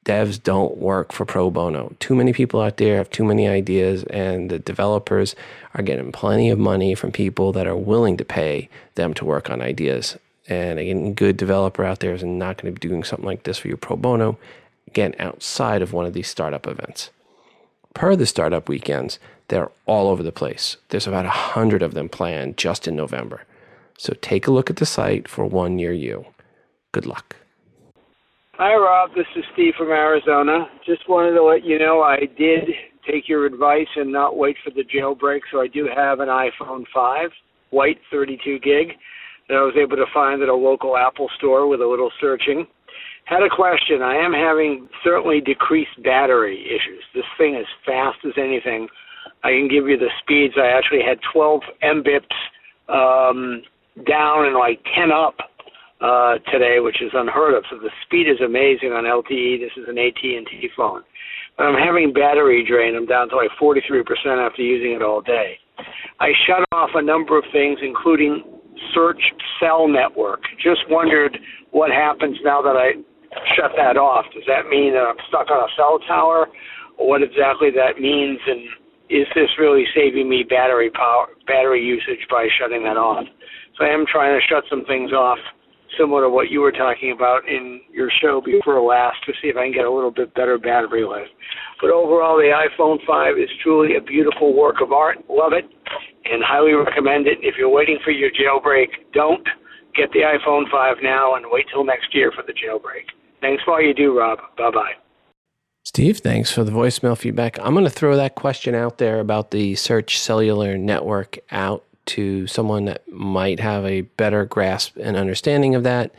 [0.08, 1.94] devs don't work for pro bono.
[2.00, 5.36] Too many people out there have too many ideas, and the developers
[5.74, 9.50] are getting plenty of money from people that are willing to pay them to work
[9.50, 10.16] on ideas.
[10.48, 13.58] And a good developer out there is not going to be doing something like this
[13.58, 14.38] for you pro bono,
[14.86, 17.10] again, outside of one of these startup events.
[17.92, 20.78] Per the startup weekends, they're all over the place.
[20.88, 23.42] There's about a hundred of them planned just in November.
[23.98, 26.24] So take a look at the site for one near you.
[26.92, 27.36] Good luck.
[28.60, 29.10] Hi, Rob.
[29.14, 30.66] This is Steve from Arizona.
[30.84, 32.66] Just wanted to let you know I did
[33.08, 36.82] take your advice and not wait for the jailbreak, so I do have an iPhone
[36.92, 37.30] 5,
[37.70, 38.98] white 32 gig,
[39.46, 42.66] that I was able to find at a local Apple store with a little searching.
[43.26, 44.02] Had a question.
[44.02, 47.04] I am having certainly decreased battery issues.
[47.14, 48.88] This thing is fast as anything.
[49.44, 50.54] I can give you the speeds.
[50.58, 52.34] I actually had 12 Mbips
[52.90, 53.62] um,
[54.04, 55.36] down and like 10 up
[56.00, 57.64] uh, today, which is unheard of.
[57.70, 59.60] So the speed is amazing on LTE.
[59.60, 61.02] This is an AT&T phone.
[61.56, 62.94] But I'm having battery drain.
[62.94, 64.04] I'm down to like 43%
[64.38, 65.58] after using it all day.
[66.20, 68.42] I shut off a number of things, including
[68.94, 69.20] search
[69.58, 70.42] cell network.
[70.62, 71.36] Just wondered
[71.70, 72.98] what happens now that I
[73.56, 74.24] shut that off.
[74.34, 76.48] Does that mean that I'm stuck on a cell tower,
[76.98, 78.38] what exactly that means?
[78.46, 78.60] And
[79.08, 83.24] is this really saving me battery power, battery usage by shutting that off?
[83.78, 85.38] So I am trying to shut some things off,
[85.96, 89.56] similar to what you were talking about in your show before last, to see if
[89.56, 91.28] I can get a little bit better battery life.
[91.80, 95.18] But overall, the iPhone 5 is truly a beautiful work of art.
[95.28, 95.64] Love it
[96.24, 97.38] and highly recommend it.
[97.40, 99.46] If you're waiting for your jailbreak, don't
[99.96, 103.08] get the iPhone 5 now and wait till next year for the jailbreak.
[103.40, 104.38] Thanks for all you do, Rob.
[104.56, 104.92] Bye bye.
[105.84, 107.58] Steve, thanks for the voicemail feedback.
[107.60, 112.46] I'm going to throw that question out there about the search cellular network out to
[112.46, 116.14] someone that might have a better grasp and understanding of that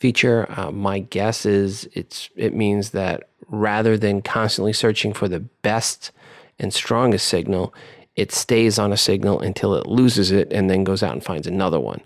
[0.00, 0.46] feature.
[0.56, 6.12] Uh, my guess is it's it means that rather than constantly searching for the best
[6.58, 7.72] and strongest signal,
[8.16, 11.46] it stays on a signal until it loses it and then goes out and finds
[11.46, 12.00] another one.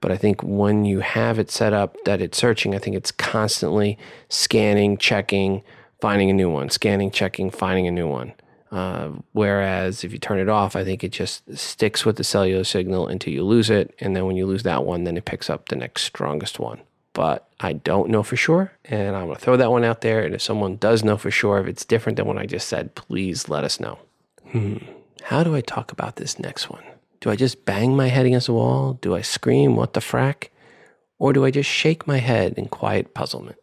[0.00, 3.10] But I think when you have it set up that it's searching, I think it's
[3.10, 5.62] constantly scanning, checking,
[6.00, 8.34] finding a new one, scanning, checking, finding a new one.
[8.74, 12.64] Uh, whereas if you turn it off, I think it just sticks with the cellular
[12.64, 13.94] signal until you lose it.
[14.00, 16.80] And then when you lose that one, then it picks up the next strongest one.
[17.12, 18.72] But I don't know for sure.
[18.86, 20.24] And I'm going to throw that one out there.
[20.24, 22.96] And if someone does know for sure, if it's different than what I just said,
[22.96, 24.00] please let us know.
[24.50, 24.78] Hmm.
[25.22, 26.82] How do I talk about this next one?
[27.20, 28.94] Do I just bang my head against the wall?
[28.94, 30.48] Do I scream, what the frack?
[31.20, 33.56] Or do I just shake my head in quiet puzzlement?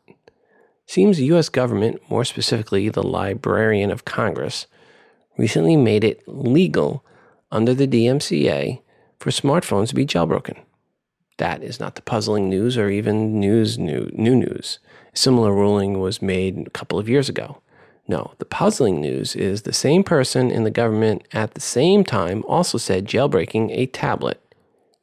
[0.87, 4.67] Seems the US government, more specifically the Librarian of Congress,
[5.37, 7.03] recently made it legal
[7.51, 8.81] under the DMCA
[9.19, 10.57] for smartphones to be jailbroken.
[11.37, 14.79] That is not the puzzling news or even news new, new news.
[15.13, 17.61] A similar ruling was made a couple of years ago.
[18.07, 22.43] No, the puzzling news is the same person in the government at the same time
[22.47, 24.41] also said jailbreaking a tablet.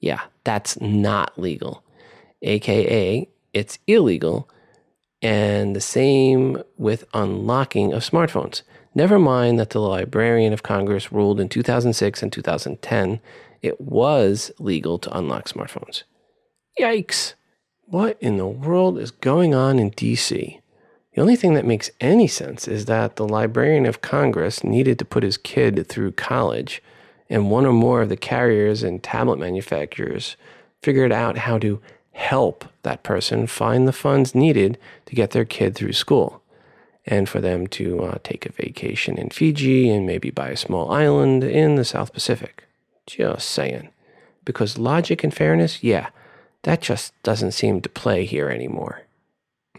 [0.00, 1.82] Yeah, that's not legal.
[2.42, 4.48] AKA, it's illegal.
[5.22, 8.62] And the same with unlocking of smartphones.
[8.98, 13.20] Never mind that the Librarian of Congress ruled in 2006 and 2010
[13.62, 16.02] it was legal to unlock smartphones.
[16.80, 17.34] Yikes!
[17.84, 20.60] What in the world is going on in DC?
[21.14, 25.04] The only thing that makes any sense is that the Librarian of Congress needed to
[25.04, 26.82] put his kid through college,
[27.30, 30.36] and one or more of the carriers and tablet manufacturers
[30.82, 31.80] figured out how to
[32.14, 34.76] help that person find the funds needed
[35.06, 36.37] to get their kid through school
[37.08, 40.92] and for them to uh, take a vacation in Fiji and maybe buy a small
[40.92, 42.64] island in the South Pacific.
[43.06, 43.88] Just saying.
[44.44, 46.10] Because logic and fairness, yeah,
[46.62, 49.02] that just doesn't seem to play here anymore.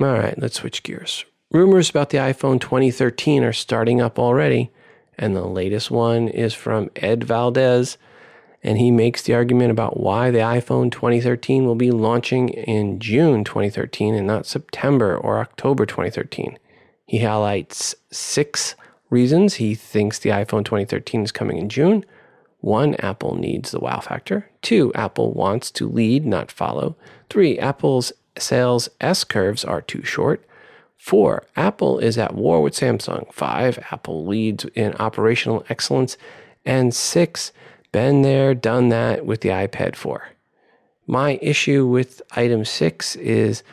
[0.01, 1.23] All right, let's switch gears.
[1.51, 4.71] Rumors about the iPhone 2013 are starting up already,
[5.15, 7.97] and the latest one is from Ed Valdez,
[8.63, 13.43] and he makes the argument about why the iPhone 2013 will be launching in June
[13.43, 16.57] 2013 and not September or October 2013.
[17.09, 18.75] He highlights six
[19.09, 22.05] reasons he thinks the iPhone 2013 is coming in June.
[22.59, 24.47] One, Apple needs the wow factor.
[24.61, 26.95] Two, Apple wants to lead, not follow.
[27.27, 30.45] Three, Apple's sales S curves are too short.
[30.97, 33.33] Four, Apple is at war with Samsung.
[33.33, 36.15] Five, Apple leads in operational excellence.
[36.63, 37.51] And six,
[37.91, 40.27] been there, done that with the iPad 4.
[41.07, 43.63] My issue with item six is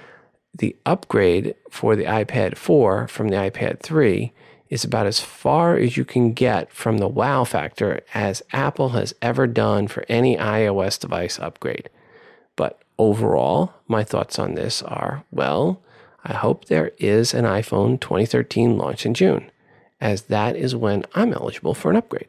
[0.59, 4.33] the upgrade for the iPad 4 from the iPad 3
[4.69, 9.15] is about as far as you can get from the wow factor as Apple has
[9.23, 11.89] ever done for any iOS device upgrade.
[12.57, 15.83] But overall, my thoughts on this are well,
[16.25, 19.51] I hope there is an iPhone 2013 launch in June,
[20.01, 22.29] as that is when I'm eligible for an upgrade.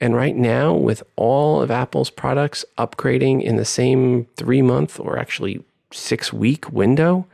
[0.00, 5.18] And right now, with all of Apple's products upgrading in the same three month or
[5.18, 7.26] actually six week window,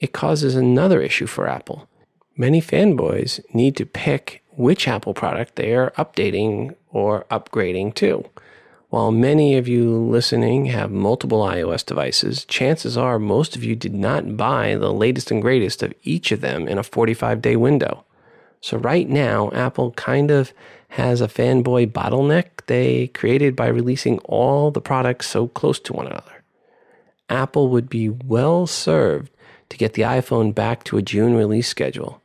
[0.00, 1.88] it causes another issue for Apple.
[2.36, 8.24] Many fanboys need to pick which Apple product they are updating or upgrading to.
[8.88, 13.94] While many of you listening have multiple iOS devices, chances are most of you did
[13.94, 18.04] not buy the latest and greatest of each of them in a 45 day window.
[18.60, 20.52] So, right now, Apple kind of
[20.90, 26.06] has a fanboy bottleneck they created by releasing all the products so close to one
[26.06, 26.42] another.
[27.28, 29.30] Apple would be well served
[29.68, 32.22] to get the iPhone back to a June release schedule,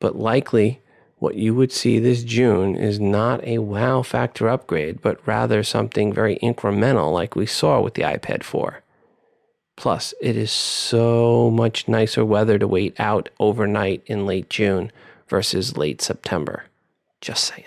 [0.00, 0.80] but likely
[1.18, 6.12] what you would see this June is not a wow factor upgrade, but rather something
[6.12, 8.82] very incremental like we saw with the iPad 4.
[9.76, 14.92] Plus, it is so much nicer weather to wait out overnight in late June
[15.28, 16.64] versus late September.
[17.20, 17.64] Just saying.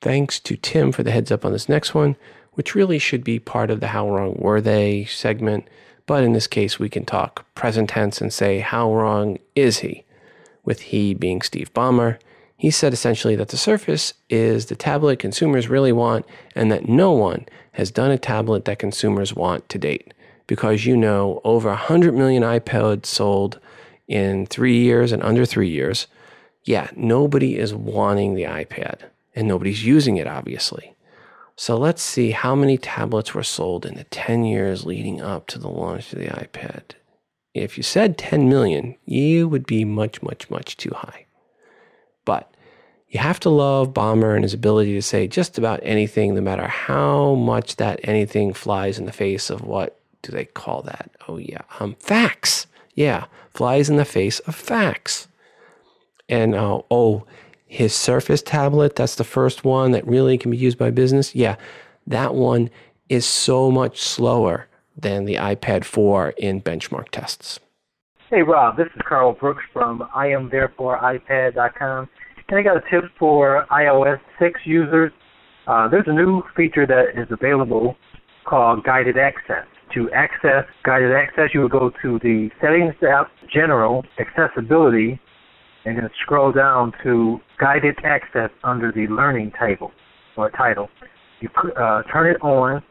[0.00, 2.16] Thanks to Tim for the heads up on this next one.
[2.52, 5.66] which really should be part of the How Wrong Were They segment.
[6.06, 10.04] But in this case, we can talk present tense and say, How wrong is he?
[10.64, 12.18] With he being Steve Ballmer.
[12.56, 16.24] He said essentially that the Surface is the tablet consumers really want
[16.54, 20.14] and that no one has done a tablet that consumers want to date.
[20.46, 23.58] Because you know, over 100 million iPads sold
[24.06, 26.06] in three years and under three years.
[26.64, 29.00] Yeah, nobody is wanting the iPad
[29.34, 30.91] and nobody's using it, obviously.
[31.62, 35.60] So let's see how many tablets were sold in the 10 years leading up to
[35.60, 36.82] the launch of the iPad.
[37.54, 41.26] If you said 10 million, you would be much, much, much too high.
[42.24, 42.52] But
[43.08, 46.66] you have to love Ballmer and his ability to say just about anything, no matter
[46.66, 51.12] how much that anything flies in the face of what do they call that?
[51.28, 52.66] Oh, yeah, um, facts.
[52.96, 55.28] Yeah, flies in the face of facts.
[56.28, 57.24] And uh, oh,
[57.72, 61.34] his Surface tablet, that's the first one that really can be used by business.
[61.34, 61.56] Yeah,
[62.06, 62.68] that one
[63.08, 67.58] is so much slower than the iPad 4 in benchmark tests.
[68.28, 72.08] Hey, Rob, this is Carl Brooks from IamThereforeIPad.com.
[72.50, 75.10] And I got a tip for iOS 6 users.
[75.66, 77.96] Uh, there's a new feature that is available
[78.44, 79.64] called Guided Access.
[79.94, 85.18] To access Guided Access, you would go to the Settings app, General, Accessibility,
[85.84, 89.90] and then scroll down to Guided Access under the Learning table
[90.36, 90.88] or title.
[91.40, 92.82] You uh, turn it on,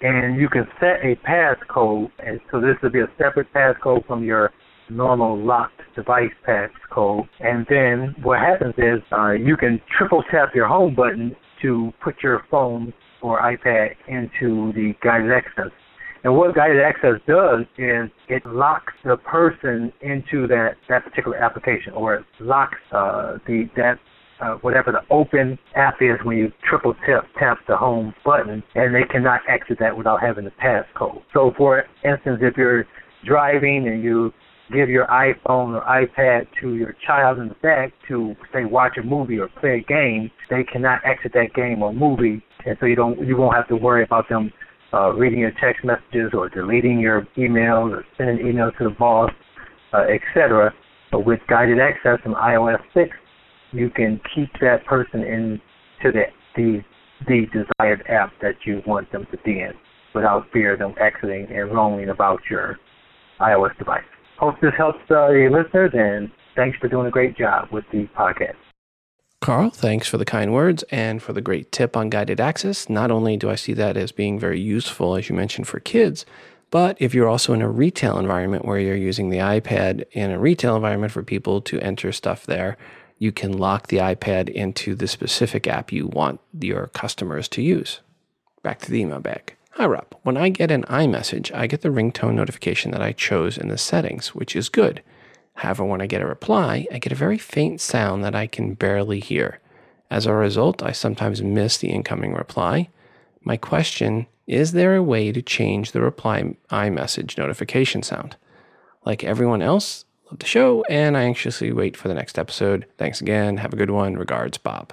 [0.00, 2.10] and you can set a passcode.
[2.18, 4.50] And so this will be a separate passcode from your
[4.88, 7.28] normal locked device passcode.
[7.40, 12.16] And then what happens is uh, you can triple tap your home button to put
[12.22, 15.70] your phone or iPad into the guided access.
[16.24, 21.94] And what guided access does is it locks the person into that, that particular application,
[21.94, 23.98] or it locks uh, the that
[24.40, 28.94] uh, whatever the open app is when you triple tap tap the home button, and
[28.94, 31.22] they cannot exit that without having the passcode.
[31.32, 32.84] So, for instance, if you're
[33.24, 34.32] driving and you
[34.72, 39.02] give your iPhone or iPad to your child in the back to say watch a
[39.02, 42.94] movie or play a game, they cannot exit that game or movie, and so you
[42.94, 44.52] don't you won't have to worry about them
[44.94, 49.30] uh, reading your text messages or deleting your emails or sending emails to the boss,
[49.92, 50.72] uh, etc.
[51.10, 53.10] But with guided access from iOS 6,
[53.72, 55.60] you can keep that person in
[56.02, 56.24] to the
[56.56, 56.82] the
[57.26, 59.72] the desired app that you want them to be in
[60.14, 62.78] without fear of them exiting and roaming about your
[63.40, 64.02] iOS device.
[64.38, 68.08] Hope this helps uh, the listeners, and thanks for doing a great job with the
[68.18, 68.56] podcast.
[69.42, 72.88] Carl, thanks for the kind words and for the great tip on guided access.
[72.88, 76.24] Not only do I see that as being very useful, as you mentioned, for kids,
[76.70, 80.38] but if you're also in a retail environment where you're using the iPad in a
[80.38, 82.76] retail environment for people to enter stuff there,
[83.18, 87.98] you can lock the iPad into the specific app you want your customers to use.
[88.62, 89.56] Back to the email bag.
[89.72, 90.06] Hi, Rob.
[90.22, 93.76] When I get an iMessage, I get the ringtone notification that I chose in the
[93.76, 95.02] settings, which is good.
[95.54, 98.74] However, when I get a reply, I get a very faint sound that I can
[98.74, 99.60] barely hear.
[100.10, 102.88] As a result, I sometimes miss the incoming reply.
[103.42, 108.36] My question is there a way to change the reply iMessage notification sound?
[109.06, 112.86] Like everyone else, love the show, and I anxiously wait for the next episode.
[112.98, 113.58] Thanks again.
[113.58, 114.16] Have a good one.
[114.16, 114.92] Regards, Bob.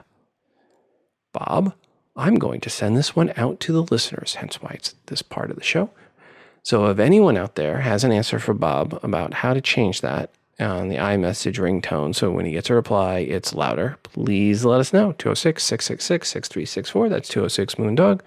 [1.33, 1.73] Bob?
[2.15, 5.49] I'm going to send this one out to the listeners, hence why it's this part
[5.49, 5.89] of the show.
[6.63, 10.31] So if anyone out there has an answer for Bob about how to change that
[10.59, 14.93] on the iMessage ringtone, so when he gets a reply, it's louder, please let us
[14.93, 15.13] know.
[15.13, 17.09] 206 666 6364.
[17.09, 18.21] That's 206 Moondog.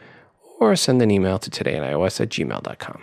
[0.61, 3.03] Or send an email to todayinios at gmail.com.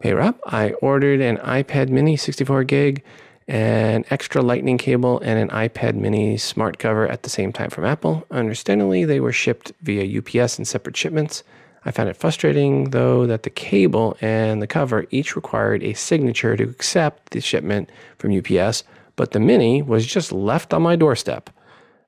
[0.00, 3.04] Hey Rob, I ordered an iPad mini 64 gig
[3.50, 7.84] an extra lightning cable, and an iPad mini smart cover at the same time from
[7.84, 8.24] Apple.
[8.30, 11.42] Understandably, they were shipped via UPS in separate shipments.
[11.84, 16.56] I found it frustrating, though, that the cable and the cover each required a signature
[16.56, 18.84] to accept the shipment from UPS,
[19.16, 21.48] but the mini was just left on my doorstep.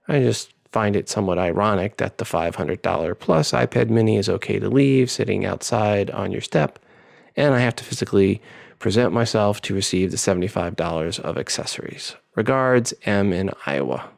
[0.08, 4.68] I just find it somewhat ironic that the $500 plus iPad mini is okay to
[4.68, 6.78] leave sitting outside on your step,
[7.36, 8.42] and I have to physically
[8.78, 12.16] present myself to receive the $75 of accessories.
[12.34, 14.10] Regards, M in Iowa.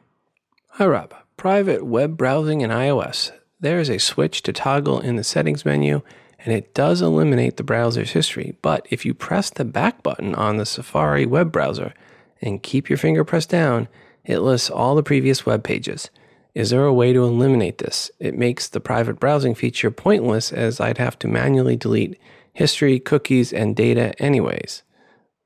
[0.69, 1.13] Hi, Rob.
[1.37, 3.31] Private web browsing in iOS.
[3.65, 6.03] There is a switch to toggle in the settings menu,
[6.37, 8.55] and it does eliminate the browser's history.
[8.61, 11.95] But if you press the back button on the Safari web browser
[12.43, 13.87] and keep your finger pressed down,
[14.23, 16.11] it lists all the previous web pages.
[16.53, 18.11] Is there a way to eliminate this?
[18.19, 22.19] It makes the private browsing feature pointless as I'd have to manually delete
[22.53, 24.83] history, cookies, and data anyways.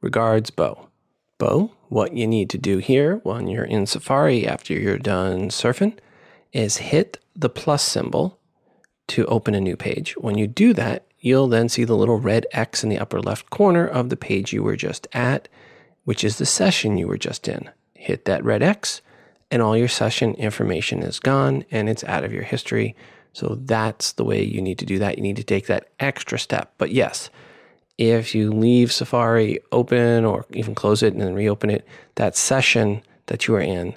[0.01, 0.89] Regards, Bo.
[1.37, 5.97] Bo, what you need to do here when you're in Safari after you're done surfing
[6.53, 8.39] is hit the plus symbol,
[9.09, 10.15] to open a new page.
[10.17, 13.49] When you do that, you'll then see the little red X in the upper left
[13.49, 15.49] corner of the page you were just at,
[16.05, 17.69] which is the session you were just in.
[17.95, 19.01] Hit that red X,
[19.51, 22.95] and all your session information is gone and it's out of your history.
[23.33, 25.17] So that's the way you need to do that.
[25.17, 26.73] You need to take that extra step.
[26.77, 27.29] But yes,
[27.97, 31.85] if you leave Safari open or even close it and then reopen it,
[32.15, 33.95] that session that you were in,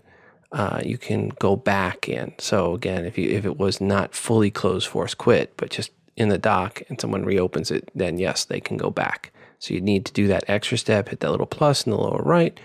[0.53, 2.35] uh, you can go back in.
[2.39, 6.29] So again, if you if it was not fully closed, force quit, but just in
[6.29, 9.33] the dock and someone reopens it, then yes, they can go back.
[9.59, 12.23] So you need to do that extra step, hit that little plus in the lower
[12.23, 12.59] right.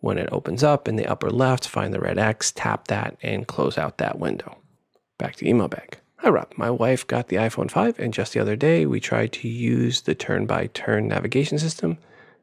[0.00, 3.46] When it opens up in the upper left, find the red X, tap that, and
[3.46, 4.58] close out that window.
[5.18, 5.98] Back to email bag.
[6.18, 6.52] Hi, Rob.
[6.56, 10.02] My wife got the iPhone 5, and just the other day we tried to use
[10.02, 11.98] the turn by turn navigation system,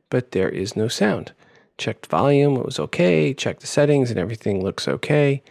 [0.10, 1.34] but there is no sound.
[1.82, 3.34] Checked volume, it was okay.
[3.34, 5.42] Checked the settings, and everything looks okay.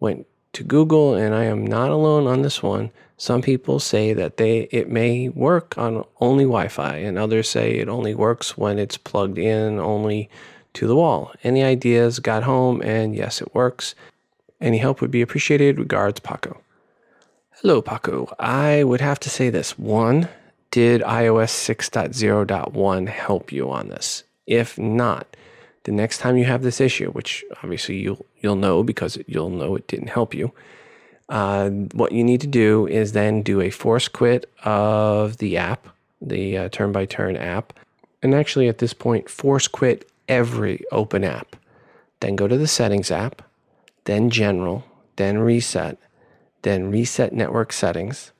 [0.00, 2.90] Went to Google, and I am not alone on this one.
[3.16, 7.88] Some people say that they it may work on only Wi-Fi, and others say it
[7.88, 10.28] only works when it's plugged in only
[10.74, 11.32] to the wall.
[11.42, 12.18] Any ideas?
[12.18, 13.94] Got home, and yes, it works.
[14.60, 15.78] Any help would be appreciated.
[15.78, 16.60] Regards, Paco.
[17.62, 18.30] Hello, Paco.
[18.38, 19.78] I would have to say this.
[19.78, 20.28] One,
[20.70, 24.24] did iOS 6.0.1 help you on this?
[24.46, 25.34] If not,
[25.88, 29.74] the next time you have this issue, which obviously you'll you'll know because you'll know
[29.74, 30.52] it didn't help you,
[31.30, 35.88] uh, what you need to do is then do a force quit of the app,
[36.20, 37.72] the uh, turn by turn app,
[38.22, 41.56] and actually at this point force quit every open app.
[42.20, 43.40] Then go to the settings app,
[44.04, 44.84] then general,
[45.16, 45.96] then reset,
[46.62, 48.32] then reset network settings.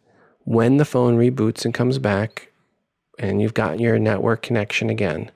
[0.44, 2.52] When the phone reboots and comes back,
[3.18, 5.30] and you've got your network connection again,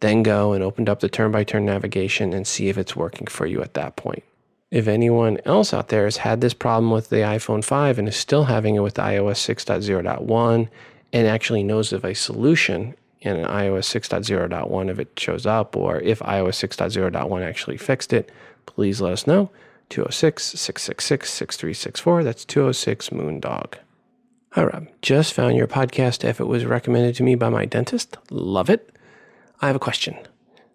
[0.00, 3.26] then go and open up the turn by turn navigation and see if it's working
[3.26, 4.22] for you at that point.
[4.70, 8.16] If anyone else out there has had this problem with the iPhone 5 and is
[8.16, 10.68] still having it with iOS 6.0.1
[11.12, 16.18] and actually knows of a solution in iOS 6.0.1 if it shows up or if
[16.20, 18.30] iOS 6.0.1 actually fixed it,
[18.66, 19.50] please let us know.
[19.88, 22.24] 206 666 6364.
[22.24, 23.74] That's 206 Moondog.
[24.52, 24.88] Hi, Rob.
[25.00, 28.16] Just found your podcast if it was recommended to me by my dentist.
[28.30, 28.95] Love it.
[29.60, 30.16] I have a question.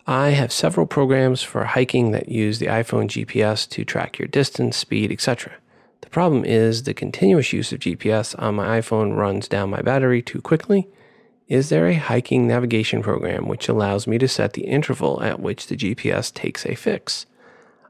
[0.07, 4.75] I have several programs for hiking that use the iPhone GPS to track your distance,
[4.75, 5.53] speed, etc.
[6.01, 10.21] The problem is the continuous use of GPS on my iPhone runs down my battery
[10.23, 10.87] too quickly.
[11.47, 15.67] Is there a hiking navigation program which allows me to set the interval at which
[15.67, 17.27] the GPS takes a fix?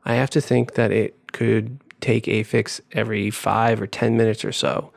[0.03, 4.43] I have to think that it could take a fix every 5 or 10 minutes
[4.43, 4.91] or so,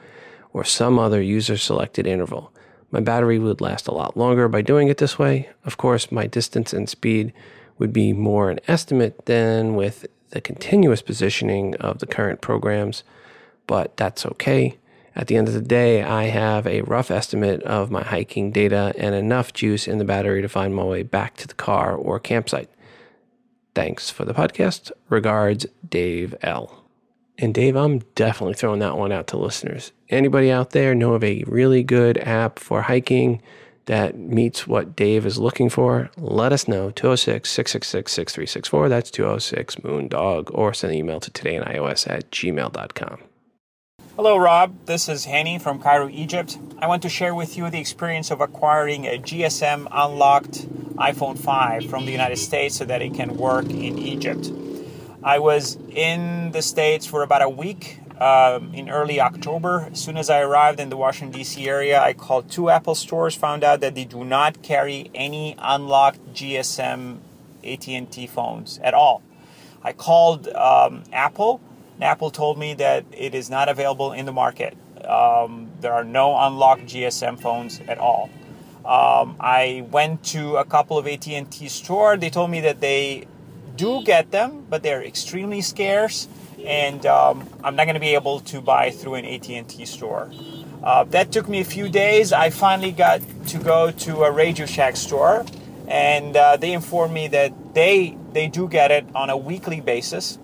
[0.52, 2.52] or some other user selected interval.
[2.90, 5.48] My battery would last a lot longer by doing it this way.
[5.64, 7.32] Of course, my distance and speed
[7.78, 13.02] would be more an estimate than with the continuous positioning of the current programs,
[13.66, 14.78] but that's okay.
[15.16, 18.92] At the end of the day, I have a rough estimate of my hiking data
[18.98, 22.18] and enough juice in the battery to find my way back to the car or
[22.18, 22.68] campsite.
[23.74, 24.90] Thanks for the podcast.
[25.08, 26.83] Regards, Dave L.
[27.38, 29.92] And Dave, I'm definitely throwing that one out to listeners.
[30.08, 33.42] Anybody out there know of a really good app for hiking
[33.86, 36.10] that meets what Dave is looking for?
[36.16, 36.90] Let us know.
[36.90, 38.88] 206 666 6364.
[38.88, 40.50] That's 206 Moondog.
[40.54, 43.18] Or send an email to todayinios at gmail.com.
[44.16, 44.86] Hello, Rob.
[44.86, 46.56] This is Henny from Cairo, Egypt.
[46.78, 51.90] I want to share with you the experience of acquiring a GSM unlocked iPhone 5
[51.90, 54.50] from the United States so that it can work in Egypt.
[55.24, 59.88] I was in the States for about a week um, in early October.
[59.90, 61.68] As soon as I arrived in the Washington, D.C.
[61.68, 66.34] area, I called two Apple stores, found out that they do not carry any unlocked
[66.34, 67.18] GSM
[67.64, 69.22] AT&T phones at all.
[69.82, 71.60] I called um, Apple
[71.94, 74.76] and Apple told me that it is not available in the market.
[75.04, 78.30] Um, there are no unlocked GSM phones at all.
[78.84, 82.20] Um, I went to a couple of AT&T stores.
[82.20, 83.26] They told me that they
[83.76, 86.28] do get them, but they're extremely scarce,
[86.64, 90.30] and um, I'm not going to be able to buy through an AT&T store.
[90.82, 92.32] Uh, that took me a few days.
[92.32, 95.44] I finally got to go to a Radio Shack store,
[95.88, 100.38] and uh, they informed me that they they do get it on a weekly basis.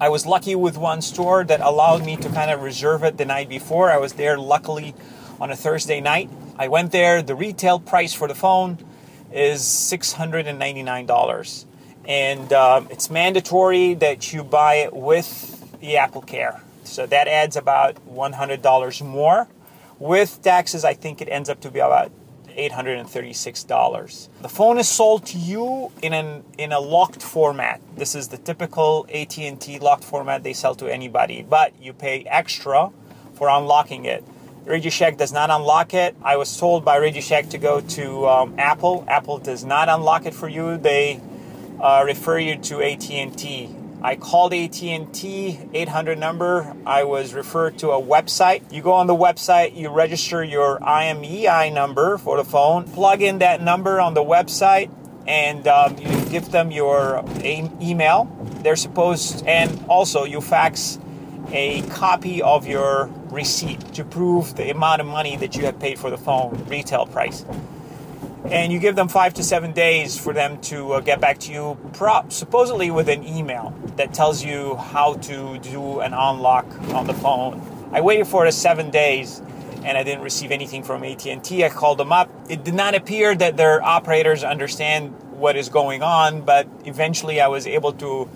[0.00, 3.24] I was lucky with one store that allowed me to kind of reserve it the
[3.24, 3.90] night before.
[3.90, 4.94] I was there luckily
[5.40, 6.30] on a Thursday night.
[6.58, 7.22] I went there.
[7.22, 8.78] The retail price for the phone
[9.32, 10.46] is $699.
[10.58, 11.71] And
[12.52, 16.60] um, it's mandatory that you buy it with the Apple Care.
[16.84, 19.48] So that adds about $100 more.
[19.98, 22.10] With taxes, I think it ends up to be about
[22.56, 24.28] $836.
[24.42, 27.80] The phone is sold to you in an in a locked format.
[27.96, 32.90] This is the typical AT&T locked format they sell to anybody, but you pay extra
[33.34, 34.24] for unlocking it.
[34.64, 36.14] Radio Shack does not unlock it.
[36.22, 39.04] I was told by Radio Shack to go to um, Apple.
[39.08, 40.76] Apple does not unlock it for you.
[40.76, 41.20] They
[41.80, 43.76] uh, refer you to AT&T.
[44.04, 46.74] I called AT&T 800 number.
[46.84, 48.72] I was referred to a website.
[48.72, 53.38] You go on the website, you register your IMEI number for the phone, plug in
[53.38, 54.90] that number on the website,
[55.28, 58.24] and um, you give them your email.
[58.62, 60.98] They're supposed, and also you fax
[61.52, 65.98] a copy of your receipt to prove the amount of money that you have paid
[65.98, 67.44] for the phone, retail price
[68.44, 71.52] and you give them five to seven days for them to uh, get back to
[71.52, 77.06] you, pro- supposedly with an email that tells you how to do an unlock on
[77.06, 77.60] the phone.
[77.92, 79.40] I waited for the seven days,
[79.84, 81.64] and I didn't receive anything from AT&T.
[81.64, 82.30] I called them up.
[82.48, 87.48] It did not appear that their operators understand what is going on, but eventually I
[87.48, 88.28] was able to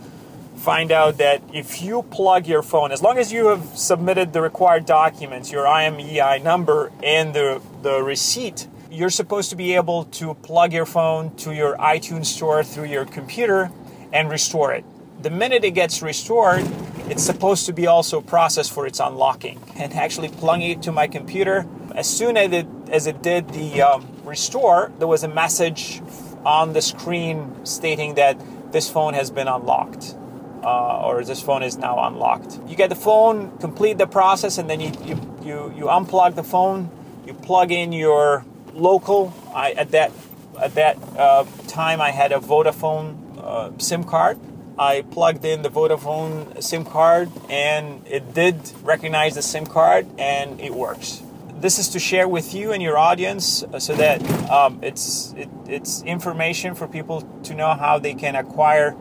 [0.56, 4.40] find out that if you plug your phone, as long as you have submitted the
[4.40, 8.66] required documents, your IMEI number and the, the receipt
[8.96, 13.04] you're supposed to be able to plug your phone to your iTunes store through your
[13.04, 13.70] computer
[14.10, 14.84] and restore it.
[15.22, 16.66] The minute it gets restored,
[17.10, 19.60] it's supposed to be also processed for its unlocking.
[19.76, 23.82] And actually plugging it to my computer, as soon as it, as it did the
[23.82, 26.00] um, restore, there was a message
[26.46, 28.40] on the screen stating that
[28.72, 30.16] this phone has been unlocked.
[30.64, 32.58] Uh, or this phone is now unlocked.
[32.66, 35.14] You get the phone, complete the process, and then you, you,
[35.44, 36.90] you, you unplug the phone,
[37.24, 38.44] you plug in your
[38.76, 39.34] local.
[39.54, 40.12] I at that
[40.60, 44.38] at that uh, time I had a Vodafone uh, SIM card.
[44.78, 50.60] I plugged in the Vodafone SIM card and it did recognize the SIM card and
[50.60, 51.22] it works.
[51.58, 55.48] This is to share with you and your audience uh, so that um, it's it,
[55.66, 58.94] it's information for people to know how they can acquire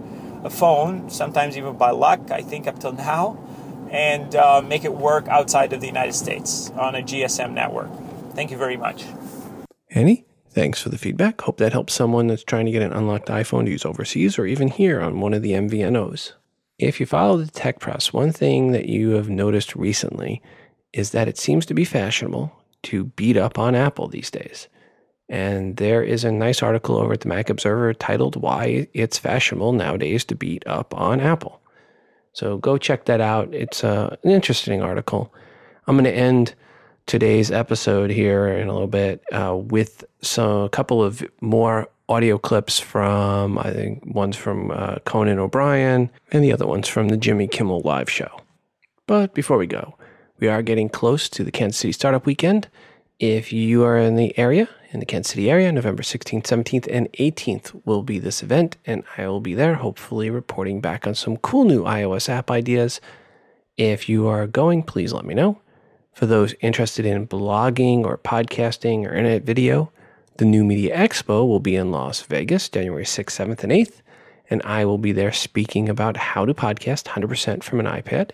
[0.46, 2.32] a phone, sometimes even by luck.
[2.32, 3.38] I think up till now,
[3.92, 7.90] and uh, make it work outside of the United States on a GSM network.
[8.34, 9.06] Thank you very much.
[9.96, 11.40] Annie, thanks for the feedback.
[11.40, 14.46] Hope that helps someone that's trying to get an unlocked iPhone to use overseas or
[14.46, 16.34] even here on one of the MVNOs.
[16.78, 20.42] If you follow the tech press, one thing that you have noticed recently
[20.92, 22.52] is that it seems to be fashionable
[22.84, 24.68] to beat up on Apple these days.
[25.30, 29.72] And there is a nice article over at the Mac Observer titled Why It's Fashionable
[29.72, 31.62] Nowadays to Beat Up on Apple.
[32.34, 33.54] So go check that out.
[33.54, 35.34] It's uh, an interesting article.
[35.88, 36.54] I'm going to end
[37.06, 42.38] today's episode here in a little bit uh, with some a couple of more audio
[42.38, 47.18] clips from I think one's from uh, Conan O'Brien and the other one's from the
[47.18, 48.42] Jimmy Kimmel live show.
[49.08, 49.96] But before we go,
[50.40, 52.68] we are getting close to the Kansas City Startup Weekend.
[53.20, 57.12] If you are in the area, in the Kansas City area, November 16th, 17th, and
[57.14, 61.38] 18th will be this event, and I will be there, hopefully reporting back on some
[61.38, 63.00] cool new iOS app ideas.
[63.78, 65.62] If you are going, please let me know.
[66.16, 69.92] For those interested in blogging or podcasting or internet video,
[70.38, 74.02] the New Media Expo will be in Las Vegas, January 6th, 7th, and 8th,
[74.50, 78.32] and I will be there speaking about how to podcast 100% from an iPad.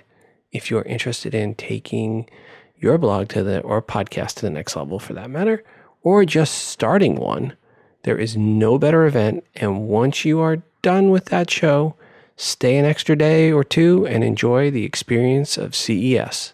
[0.52, 2.30] If you're interested in taking
[2.78, 5.64] your blog to the or podcast to the next level for that matter,
[6.04, 7.58] or just starting one,
[8.04, 9.44] there is no better event.
[9.56, 11.96] And once you are done with that show,
[12.36, 16.54] stay an extra day or two and enjoy the experience of CES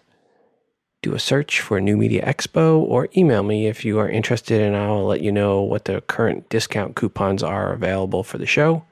[1.02, 4.76] do a search for New Media Expo or email me if you are interested, and
[4.76, 8.84] I'll let you know what the current discount coupons are available for the show.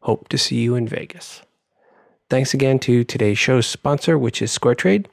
[0.00, 1.42] Hope to see you in Vegas.
[2.28, 5.06] Thanks again to today's show's sponsor, which is SquareTrade.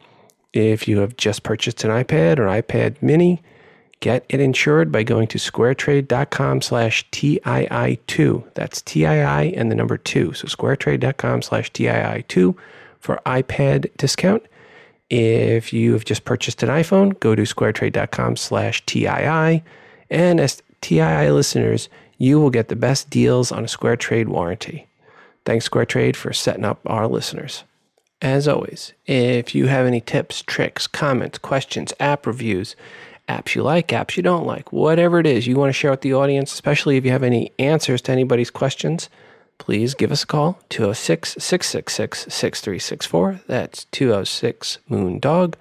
[0.51, 3.41] If you have just purchased an iPad or iPad mini,
[3.99, 8.53] get it insured by going to squaretrade.com slash TII2.
[8.55, 10.33] That's TII and the number two.
[10.33, 12.55] So squaretrade.com slash TII2
[12.99, 14.43] for iPad discount
[15.09, 19.63] if you have just purchased an iPhone, go to squaretrade.com slash TII.
[20.09, 24.87] And as TII listeners, you will get the best deals on a SquareTrade warranty.
[25.45, 27.63] Thanks, SquareTrade, for setting up our listeners.
[28.21, 32.75] As always, if you have any tips, tricks, comments, questions, app reviews,
[33.29, 36.01] apps you like, apps you don't like, whatever it is you want to share with
[36.01, 39.09] the audience, especially if you have any answers to anybody's questions,
[39.59, 43.41] please give us a call 206 666 6364.
[43.45, 45.55] That's 206 Moon Dog.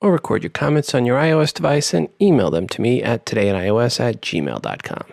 [0.00, 4.00] Or record your comments on your iOS device and email them to me at todayinios
[4.00, 5.04] at gmail.com.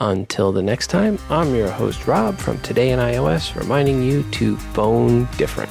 [0.00, 4.56] Until the next time, I'm your host Rob from Today in iOS, reminding you to
[4.56, 5.70] phone different.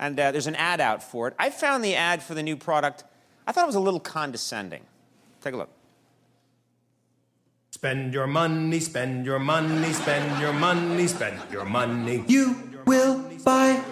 [0.00, 1.34] And uh, there's an ad out for it.
[1.38, 3.04] I found the ad for the new product,
[3.46, 4.82] I thought it was a little condescending.
[5.42, 5.68] Take a look.
[7.70, 12.24] Spend your money, spend your money, spend your money, spend your money.
[12.26, 13.82] You will buy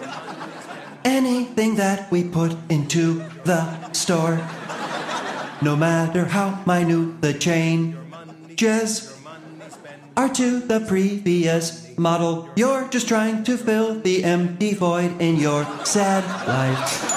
[1.05, 4.41] anything that we put into the store.
[5.61, 9.15] No matter how minute the changes
[10.17, 15.65] are to the previous model, you're just trying to fill the empty void in your
[15.85, 17.15] sad life.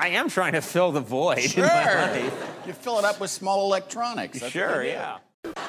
[0.00, 1.64] I am trying to fill the void Sure.
[1.64, 2.48] in my life.
[2.66, 4.40] You fill it up with small electronics.
[4.40, 4.88] That's Sure, what they do.
[4.90, 5.18] yeah.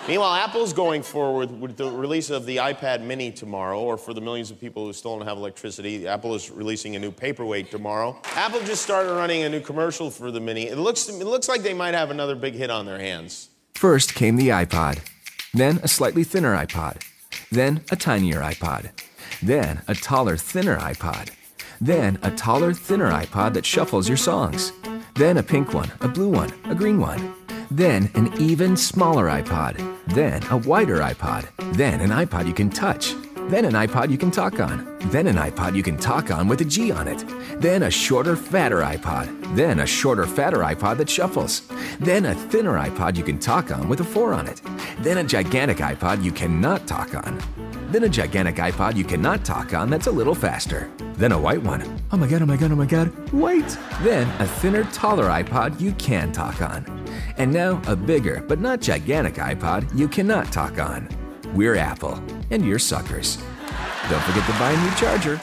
[0.08, 4.22] Meanwhile, Apple's going forward with the release of the iPad mini tomorrow, or for the
[4.22, 8.20] millions of people who still don't have electricity, Apple is releasing a new paperweight tomorrow.
[8.36, 10.68] Apple just started running a new commercial for the mini.
[10.68, 13.50] It looks, it looks like they might have another big hit on their hands.
[13.76, 15.00] First came the iPod,
[15.54, 17.04] then a slightly thinner iPod,
[17.52, 18.92] then a tinier iPod,
[19.42, 21.30] then a taller, thinner iPod,
[21.80, 24.74] then a taller, thinner iPod that shuffles your songs,
[25.16, 27.34] then a pink one, a blue one, a green one,
[27.72, 29.78] then an even smaller iPod,
[30.08, 33.14] then a wider iPod, then an iPod you can touch,
[33.50, 36.62] then an iPod you can talk on, then an iPod you can talk on with
[36.62, 37.24] a G on it,
[37.60, 41.64] then a shorter, fatter iPod, then a shorter, fatter iPod that shuffles,
[42.00, 44.62] then a thinner iPod you can talk on with a 4 on it,
[45.00, 47.42] then a gigantic iPod you cannot talk on,
[47.92, 51.64] then a gigantic iPod you cannot talk on that's a little faster, then a white
[51.64, 52.00] one.
[52.12, 53.78] Oh my god, oh my god, oh my god, white!
[54.04, 56.86] Then a thinner, taller iPod you can talk on.
[57.38, 61.19] And now a bigger, but not gigantic iPod you cannot talk on.
[61.54, 62.22] We're Apple,
[62.52, 63.38] and you're suckers.
[64.08, 65.42] Don't forget to buy a new charger